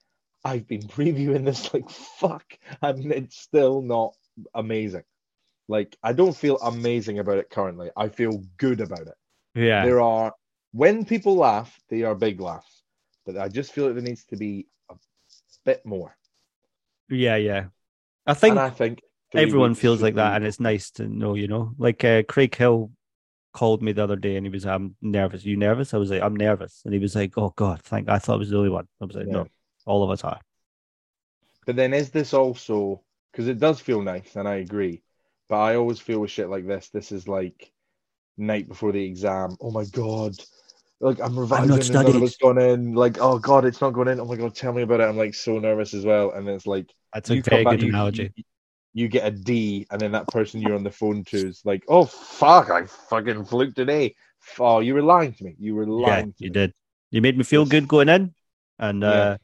[0.44, 2.44] I've been previewing this like fuck,
[2.82, 4.14] and it's still not
[4.54, 5.04] amazing.
[5.68, 7.90] Like, I don't feel amazing about it currently.
[7.96, 9.14] I feel good about it.
[9.54, 9.84] Yeah.
[9.84, 10.32] There are
[10.72, 12.82] when people laugh, they are big laughs,
[13.26, 14.94] but I just feel like there needs to be a
[15.64, 16.16] bit more.
[17.08, 17.66] Yeah, yeah.
[18.26, 19.02] I think and I think
[19.34, 21.72] everyone feels like that, and it's nice to know, you know.
[21.78, 22.92] Like uh, Craig Hill
[23.52, 25.44] called me the other day, and he was, "I'm nervous.
[25.44, 28.18] you nervous?" I was like, "I'm nervous," and he was like, "Oh God, thank." I
[28.18, 28.86] thought I was the only one.
[29.00, 29.32] I was like, Yeah.
[29.32, 29.46] "No,
[29.86, 30.40] all of us are."
[31.66, 35.02] But then is this also because it does feel nice, and I agree.
[35.48, 37.72] But I always feel with shit like this, this is like
[38.36, 39.56] night before the exam.
[39.60, 40.34] Oh my god.
[41.00, 42.94] Like I'm revising and none of gone in.
[42.94, 44.20] Like, oh god, it's not going in.
[44.20, 45.04] Oh my god, tell me about it.
[45.08, 46.32] I'm like so nervous as well.
[46.32, 48.32] And it's like That's a very back, good you- analogy.
[48.36, 48.44] You,
[48.92, 51.84] you get a D, and then that person you're on the phone to is like,
[51.86, 54.14] "Oh fuck, I fucking fluked an A."
[54.58, 55.54] Oh, you were lying to me.
[55.58, 56.32] You were yeah, lying.
[56.32, 56.54] to you me.
[56.54, 56.74] did.
[57.12, 58.34] You made me feel good going in,
[58.80, 59.08] and Yeah.
[59.08, 59.38] uh,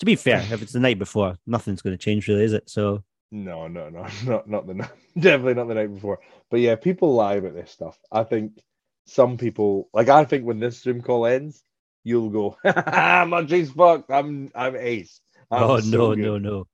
[0.00, 2.68] to be fair, if it's the night before, nothing's going to change, really, is it?
[2.68, 4.90] So No, no, no, not not the night.
[5.18, 6.18] Definitely not the night before.
[6.50, 7.98] But yeah, people lie about this stuff.
[8.10, 8.60] I think
[9.06, 11.62] some people, like I think, when this Zoom call ends,
[12.02, 14.10] you'll go, "My G's fucked.
[14.10, 16.66] I'm I'm ace." I'm oh so no, good." no, no.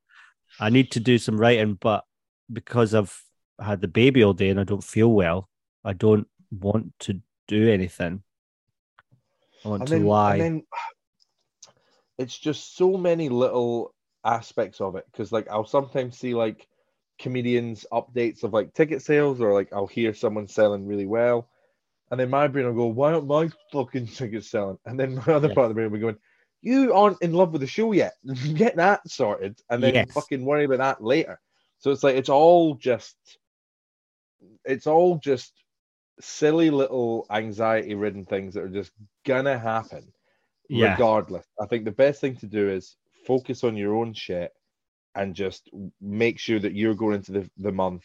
[0.59, 2.05] I need to do some writing, but
[2.51, 3.15] because I've
[3.61, 5.49] had the baby all day and I don't feel well,
[5.85, 8.23] I don't want to do anything.
[9.65, 10.33] I want and to then, lie.
[10.37, 10.62] and then
[12.18, 16.66] it's just so many little aspects of it because like I'll sometimes see like
[17.18, 21.48] comedians updates of like ticket sales or like I'll hear someone selling really well
[22.11, 25.35] and then my brain will go why aren't my fucking tickets selling and then my
[25.35, 25.55] other Yeah.
[25.55, 26.16] part of the brain will be going
[26.62, 28.14] you aren't in love with the show yet
[28.55, 30.11] get that sorted and then Yes.
[30.12, 31.40] fucking worry about that later
[31.79, 33.16] so it's like it's all just
[34.64, 35.52] it's all just
[36.20, 38.92] silly little anxiety ridden things that are just
[39.24, 40.12] gonna happen
[40.68, 41.46] yeah, regardless.
[41.61, 44.52] I think the best thing to do is focus on your own shit
[45.14, 48.05] and just make sure that you're going into the, the month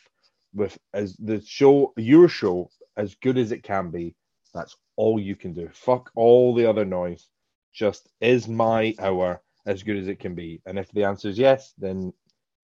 [0.54, 4.16] with as the show your show as good as it can be.
[4.54, 5.70] That's all you can do.
[5.74, 7.28] Fuck all the other noise.
[7.74, 10.62] Just is my hour as good as it can be?
[10.66, 12.12] And if the answer is yes, then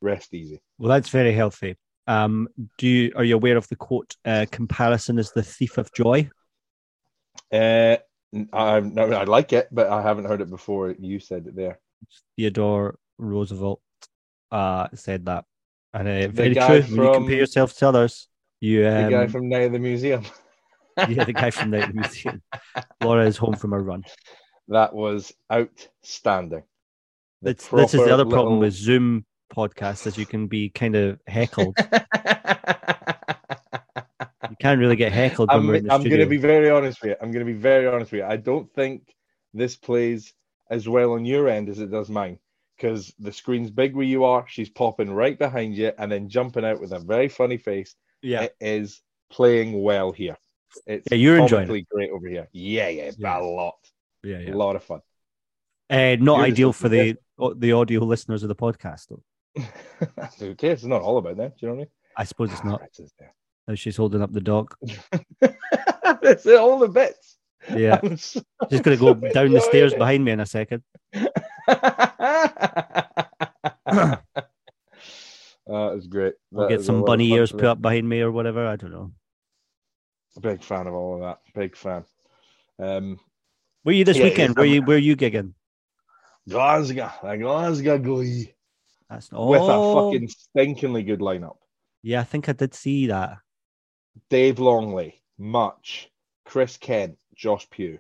[0.00, 0.61] Rest easy.
[0.78, 1.76] Well, that's very healthy.
[2.06, 4.14] Um, do you are you aware of the quote?
[4.24, 6.28] Uh, comparison is the thief of joy.
[7.52, 7.96] Uh,
[8.53, 10.94] I no, I like it, but I haven't heard it before.
[10.99, 11.81] You said it there.
[12.37, 13.81] Theodore Roosevelt
[14.51, 15.44] uh, said that,
[15.94, 16.83] and uh, very true.
[16.83, 18.29] When you compare yourself to others,
[18.61, 20.25] you The um, guy from Night of the Museum.
[21.09, 22.42] yeah, the guy from the museum.
[23.03, 24.03] Laura is home from a run.
[24.68, 26.62] That was outstanding.
[27.42, 31.20] The this is the other problem with Zoom podcasts, is you can be kind of
[31.27, 31.77] heckled.
[34.59, 37.03] You can't really get heckled I'm, we're in the I'm going to be very honest
[37.03, 37.16] with you.
[37.21, 38.27] I'm going to be very honest with you.
[38.27, 39.14] I don't think
[39.53, 40.33] this plays
[40.71, 42.38] as well on your end as it does mine
[42.77, 44.47] because the screen's big where you are.
[44.49, 47.95] She's popping right behind you and then jumping out with a very funny face.
[48.23, 50.37] yeah, It is playing well here.
[50.87, 51.88] It's Yeah, you're enjoying it.
[51.90, 52.49] great over here.
[52.53, 53.38] Yeah, yeah, Yeah.
[53.38, 53.77] a lot,
[54.23, 55.01] yeah, a lot of fun.
[55.90, 57.16] Uh, not You're ideal for the
[57.57, 59.23] the audio listeners of the podcast, though.
[60.16, 60.69] That's okay.
[60.71, 61.59] It's not all about that.
[61.59, 61.90] Do you know what I mean?
[62.16, 62.83] I suppose it's not.
[63.66, 63.72] It's just there.
[63.72, 64.74] Now she's holding up the dog.
[66.22, 67.37] That's it, all the bits.
[67.74, 69.98] Yeah, I'm so she's going to go down the stairs it.
[69.98, 70.83] behind me in a second.
[75.66, 76.35] that is great.
[76.50, 78.66] We'll get some bunny ears put up behind me or whatever.
[78.66, 79.12] I don't know.
[80.40, 81.38] Big fan of all of that.
[81.55, 82.05] Big fan.
[82.79, 83.18] Um,
[83.85, 84.50] Were you this Yeah, weekend?
[84.52, 85.55] it's- Where you where you gigging?
[86.48, 88.55] Glasgow, Glasgow Glee.
[89.11, 89.48] That's all.
[89.48, 91.57] with a fucking stinkingly good lineup.
[92.02, 92.20] yeah.
[92.20, 93.38] I think I did see that.
[94.31, 96.11] Dave Longley, Much,
[96.44, 97.98] Chris Kent, Josh Pugh.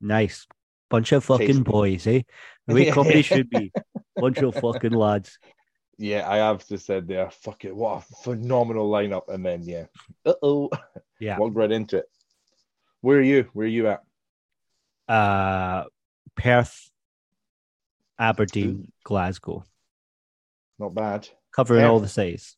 [0.00, 0.46] Nice
[0.90, 1.62] bunch of fucking Tasty.
[1.62, 2.22] boys, eh?
[2.66, 3.72] The way comedy should be.
[4.16, 5.38] Bunch of fucking lads.
[5.98, 9.28] Yeah, I have just said there, fuck it, what a phenomenal lineup.
[9.28, 9.86] And then, yeah,
[10.26, 10.70] uh oh,
[11.20, 11.38] Yeah.
[11.38, 12.06] walked right into it.
[13.00, 13.48] Where are you?
[13.52, 14.02] Where are you at?
[15.08, 15.84] Uh,
[16.36, 16.90] Perth,
[18.18, 19.64] Aberdeen, Glasgow,
[20.78, 21.28] Not bad.
[21.54, 22.56] covering all the cities.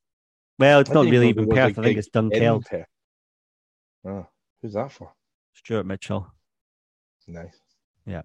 [0.58, 1.78] Well, it's I not really even Perth.
[1.78, 2.64] I think it's Dunkeld.
[4.06, 4.26] Oh,
[4.62, 5.12] who's that for?
[5.54, 6.30] Stuart Mitchell.
[7.26, 7.58] Nice.
[8.06, 8.22] Yeah.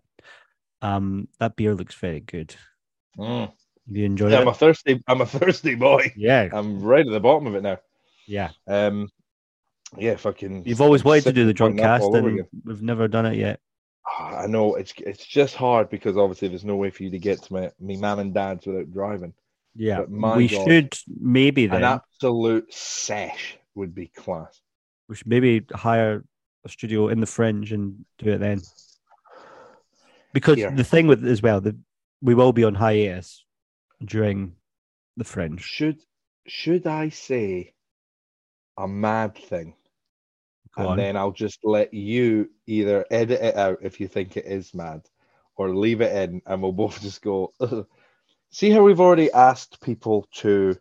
[0.81, 2.55] Um, that beer looks very good.
[3.17, 3.51] Mm.
[3.91, 5.01] You enjoyed Yeah, I'm a thirsty.
[5.07, 6.11] I'm a thirsty boy.
[6.15, 7.79] Yeah, I'm right at the bottom of it now.
[8.27, 8.51] yeah.
[8.67, 9.09] Um,
[9.97, 10.65] yeah, fucking.
[10.65, 13.59] You've always wanted to do the drunk cast, and we've never done it yet.
[14.07, 17.19] Ah, I know it's it's just hard because obviously there's no way for you to
[17.19, 19.33] get to my me mum and dad's without driving.
[19.79, 20.67] Yeah, we God.
[20.67, 24.59] should maybe An absolute sesh would be class.
[25.07, 26.25] we should maybe hire
[26.65, 28.61] a studio in the fringe and do it then.
[30.33, 30.69] Because Here.
[30.71, 31.77] the thing with as well, the,
[32.21, 33.45] we will be on hiatus
[34.03, 34.55] during
[35.15, 35.61] the fringe.
[35.63, 35.99] Should
[36.45, 37.73] should I say
[38.77, 39.75] a mad thing?
[40.75, 40.97] Go and on.
[40.97, 45.01] then I'll just let you either edit it out if you think it is mad,
[45.55, 47.53] or leave it in, and we'll both just go.
[48.51, 50.75] See how we've already asked people to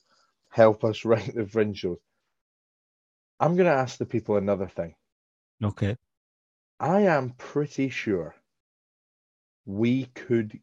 [0.51, 1.99] help us write the fringe shows.
[3.41, 4.95] I'm going to ask the people another thing.
[5.63, 5.97] Okay.
[6.81, 8.35] I am pretty sure
[9.67, 10.59] we could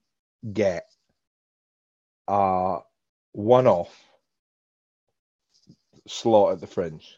[0.51, 0.85] get
[2.27, 2.79] a
[3.33, 3.93] one-off
[6.07, 7.17] slot at the fringe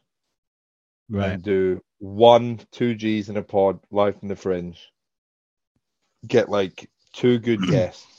[1.09, 1.31] Right.
[1.33, 4.91] and do one, two G's in a pod live from the fringe.
[6.27, 8.16] Get like two good guests,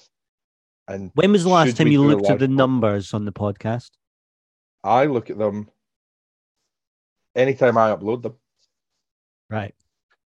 [0.88, 3.90] and When was the last time you looked at the numbers on the podcast?
[4.82, 5.68] I look at them
[7.34, 8.34] anytime I upload them.
[9.50, 9.74] Right.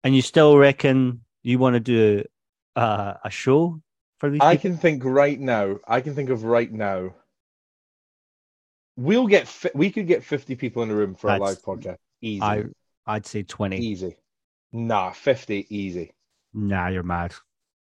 [0.03, 2.25] And you still reckon you want to do
[2.77, 3.81] uh, a show
[4.19, 4.71] for these I people?
[4.71, 5.79] can think right now.
[5.87, 7.15] I can think of right now.
[8.97, 9.49] We'll get.
[9.49, 11.97] fi- We could get fifty people in a room for a live podcast.
[12.21, 12.65] Easy, I
[13.07, 13.79] I'd say twenty.
[13.79, 14.17] easy.
[14.73, 16.13] Nah, fifty, easy.
[16.53, 17.35] Nah, you're mad.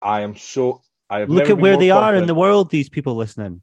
[0.02, 0.82] I am so.
[1.10, 2.70] I Look at where they are in the world.
[2.70, 3.62] These people listening.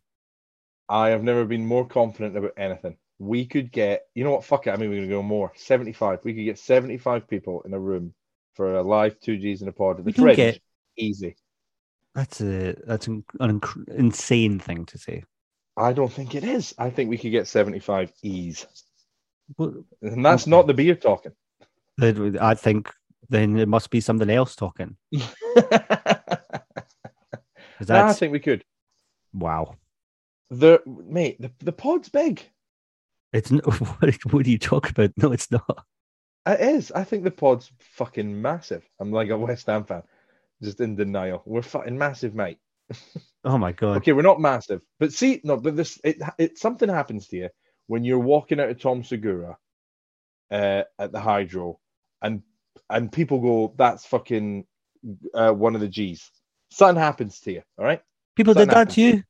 [0.88, 2.96] I have never been more confident about anything.
[3.18, 4.44] We could get, you know what?
[4.44, 4.70] Fuck it.
[4.70, 5.52] I mean, we're gonna go more.
[5.56, 6.20] Seventy-five.
[6.24, 8.12] We could get seventy-five people in a room
[8.54, 10.36] for a live two Gs in a pod the We fringe.
[10.36, 10.60] get-
[10.96, 11.34] Easy.
[12.14, 15.24] That's a that's an, an insane thing to say.
[15.76, 16.72] I don't think it is.
[16.78, 18.66] I think we could get seventy-five ease,
[19.58, 20.50] Well, and that's Okay.
[20.52, 21.32] not the beer talking.
[22.00, 22.92] I think
[23.28, 24.96] then it must be something else talking.
[27.88, 28.64] Nah, I think we could.
[29.32, 29.76] wow.
[30.50, 32.42] The mate, the, the pod's big.
[33.32, 35.12] It's n- what, what are you talking about?
[35.16, 35.84] No, it's not.
[36.46, 36.92] It is.
[36.92, 38.88] I think the pod's fucking massive.
[39.00, 40.02] I'm like a West Ham fan,
[40.62, 41.42] just in denial.
[41.46, 42.58] We're fucking massive, mate.
[43.46, 43.98] Oh my god.
[43.98, 47.48] Okay, we're not massive, but see, no, but this it it something happens to you
[47.88, 49.58] when you're walking out of Tom Segura
[50.50, 51.78] uh, at the Hydro,
[52.22, 52.42] and
[52.88, 54.64] and people go, "That's fucking
[55.34, 56.30] uh, one of the G's."
[56.74, 57.62] Something happens to you.
[57.78, 58.02] All right.
[58.34, 59.22] People did that to you.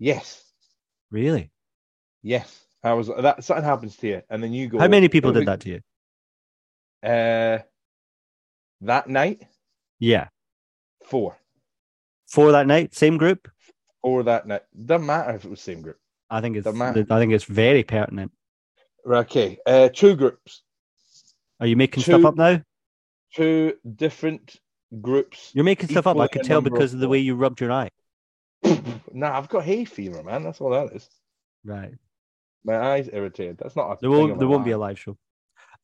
[0.00, 0.42] Yes.
[1.12, 1.52] Really?
[2.22, 3.06] Yes, I was.
[3.06, 4.78] That something happens to you, and then you go.
[4.80, 5.80] How many people "Oh, did we- that to you?
[7.08, 7.58] Uh,
[8.80, 9.46] that night,
[10.00, 10.28] Yeah.
[11.04, 11.36] four.
[12.26, 13.48] Four that night, same group.
[14.02, 14.62] Four that night.
[14.84, 15.98] Doesn't matter if it was same group.
[16.28, 18.32] I think it's I think it's very pertinent.
[19.06, 19.58] Okay.
[19.64, 20.62] Uh, two groups.
[21.60, 22.62] Are you making Two- stuff up now?
[23.32, 24.56] Two different
[25.00, 25.50] groups.
[25.54, 26.18] You're making stuff up.
[26.18, 27.90] I could tell because of the way you rubbed your eye.
[29.12, 30.42] nah, I've got hay fever, man.
[30.42, 31.08] That's all that is.
[31.64, 31.92] Right.
[32.64, 33.58] My eyes irritated.
[33.58, 35.16] That's not a There won't of there won't be a live show.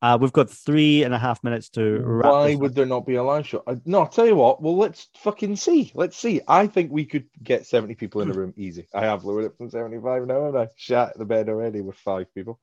[0.02, 2.32] Uh, we've got three and a half minutes to wrap.
[2.32, 2.74] Why would up.
[2.74, 3.62] there not be a live show?
[3.66, 4.62] I, no, I'll tell you what.
[4.62, 5.92] Well, let's fucking see.
[5.94, 6.40] Let's see.
[6.48, 8.88] I think we could get 70 people in the room easy.
[8.94, 12.32] I have lowered it from 75 now, and I shat the bed already with five
[12.34, 12.58] people.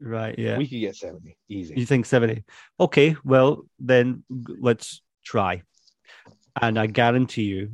[0.00, 0.38] Right.
[0.38, 0.58] Yeah.
[0.58, 1.74] We could get 70 easy.
[1.76, 2.44] You think 70?
[2.78, 5.62] Okay, well, then let's try.
[6.60, 7.70] And I guarantee you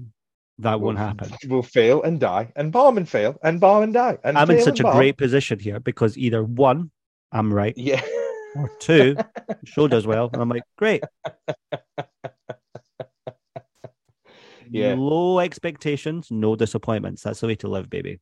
[0.58, 1.30] that won't happen.
[1.46, 4.18] We'll fail and die, and bomb and fail, and bomb and die.
[4.24, 4.96] And I'm in such a bomb.
[4.96, 6.90] great position here because either one,
[7.32, 8.02] I'm right, Yeah.
[8.56, 9.16] or two,
[9.64, 10.30] show does well.
[10.32, 11.02] And I'm like, great.
[14.68, 14.94] Yeah.
[14.98, 17.22] Low expectations, no disappointments.
[17.22, 18.18] That's the way to live, baby.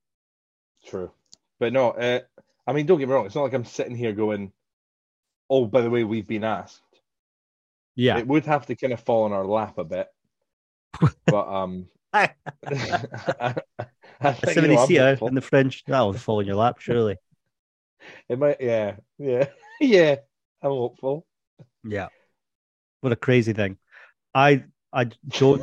[0.84, 1.10] True.
[1.58, 2.20] But no, uh,
[2.66, 3.26] I mean, don't get me wrong.
[3.26, 4.52] It's not like I'm sitting here going,
[5.48, 6.82] oh, by the way, we've been asked.
[7.96, 8.18] Yeah.
[8.18, 10.08] It would have to kind of fall in our lap a bit.
[11.26, 12.30] but um, I,
[12.66, 13.54] I
[14.20, 17.16] A think, 70 you know, I'm in the fringe, that'll fall in your lap, surely.
[18.28, 19.48] It might, yeah, yeah,
[19.80, 20.16] yeah.
[20.62, 21.26] I'm hopeful.
[21.84, 22.08] Yeah.
[23.00, 23.76] What a crazy thing.
[24.34, 25.62] I I don't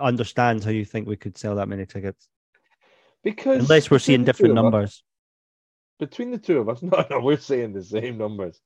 [0.00, 2.28] understand how you think we could sell that many tickets.
[3.24, 5.02] Because Unless we're seeing different of us- numbers.
[5.98, 8.60] between the two of us, no, no, we're saying the same numbers.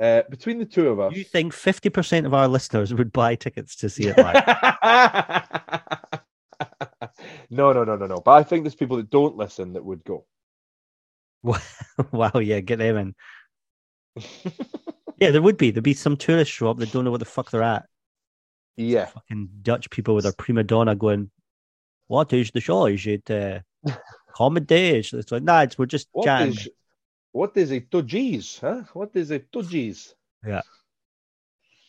[0.00, 3.76] Uh, between the two of us, You think 50% of our listeners would buy tickets
[3.76, 4.42] to see it live?
[7.50, 8.20] no, no, no, no, no.
[8.20, 10.26] But I think there's people that don't listen that would go.
[12.12, 13.14] wow, yeah, get them
[14.16, 14.24] in.
[15.20, 15.70] Yeah, there would be.
[15.70, 17.86] There'd be some tourists show up that don't know what the fuck they're at.
[18.76, 21.30] yeah, Fucking Dutch people with their prima donna going,
[22.08, 22.86] What is the show?
[22.86, 23.60] Is it uh,
[24.34, 24.90] comedy?
[24.98, 26.48] It's it's like, nah, it's, we're just what chatting.
[26.54, 26.68] is
[27.34, 27.76] what is it?
[27.76, 28.84] a tudgies, huh?
[28.92, 29.40] What is a
[30.46, 30.62] Yeah.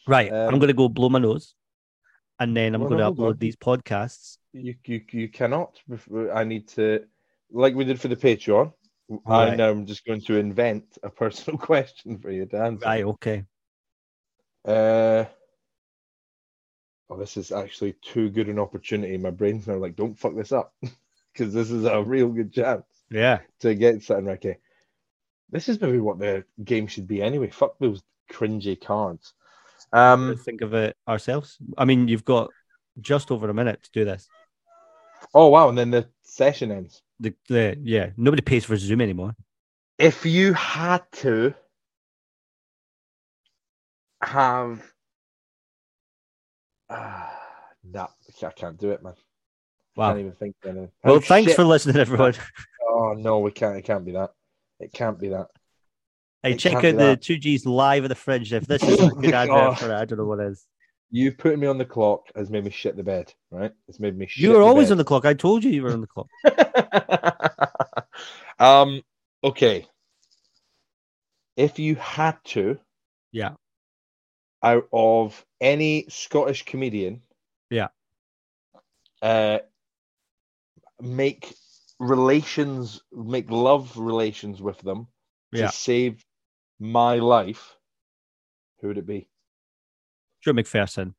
[0.07, 1.53] Right, Um, I'm going to go blow my nose.
[2.39, 3.37] And then I'm going to upload on.
[3.37, 4.39] these podcasts.
[4.53, 5.79] You, you, you cannot.
[6.33, 7.05] I need to,
[7.51, 8.73] like we did for the Patreon.
[9.27, 9.57] I Right.
[9.57, 12.85] now am just going to invent a personal question for you to answer.
[12.87, 13.45] Right, okay.
[14.67, 15.25] Uh,
[17.11, 19.15] oh, this is actually too good an opportunity.
[19.17, 20.73] My brain's now like, don't fuck this up,
[21.33, 23.41] because this is a real good chance Yeah.
[23.59, 24.39] to get something right.
[24.43, 24.57] Okay,
[25.55, 27.49] this is maybe what the game should be anyway.
[27.49, 29.33] Fuck those cringy cards.
[29.93, 30.37] Um.
[30.43, 31.57] think of it ourselves.
[31.77, 32.49] I mean, you've got
[32.99, 34.27] just over a minute to do this.
[35.33, 37.01] Oh wow, and then the session ends.
[37.21, 39.33] The, the yeah, nobody pays for Zoom anymore.
[39.97, 41.53] If you had to
[44.21, 44.81] have,
[46.89, 47.31] ah,
[47.83, 48.07] nah,
[48.43, 49.13] I can't do it, man.
[49.95, 50.09] Wow.
[50.09, 50.55] Can't even think.
[50.65, 51.55] Well, Oh, thanks shit.
[51.55, 52.33] for listening, everyone.
[52.89, 53.77] Oh no, we can't.
[53.77, 54.31] It can't be that.
[54.79, 55.47] It can't be that.
[56.43, 58.53] Hey, It check out the two Gs live at the fridge.
[58.53, 59.37] If this is a good Oh.
[59.37, 60.65] advert for it, I don't know what is.
[61.11, 63.33] You putting me on the clock has made me shit the bed.
[63.51, 63.71] Right?
[63.87, 64.27] It's made me.
[64.27, 64.93] Shit You were always bed.
[64.93, 65.25] on the clock.
[65.25, 66.27] I told you you were on the clock.
[68.59, 69.01] um.
[69.43, 69.87] Okay.
[71.55, 72.77] If you had to,
[73.31, 73.53] Yeah.
[74.61, 77.21] out of any Scottish comedian,
[77.69, 77.87] Yeah.
[79.21, 79.59] uh,
[80.99, 81.55] make
[81.99, 85.07] relations, make love relations with them
[85.53, 85.69] to Yeah.
[85.69, 86.25] save
[86.79, 87.75] my life,
[88.79, 89.29] who would it be?
[90.41, 91.13] Joe McPherson.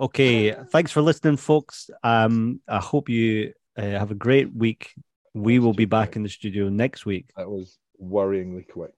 [0.00, 1.90] Okay, thanks for listening, folks.
[2.04, 4.94] Um, I hope you uh, have a great week.
[5.34, 7.30] We will be back in the studio next week.
[7.36, 8.94] That was worryingly quick.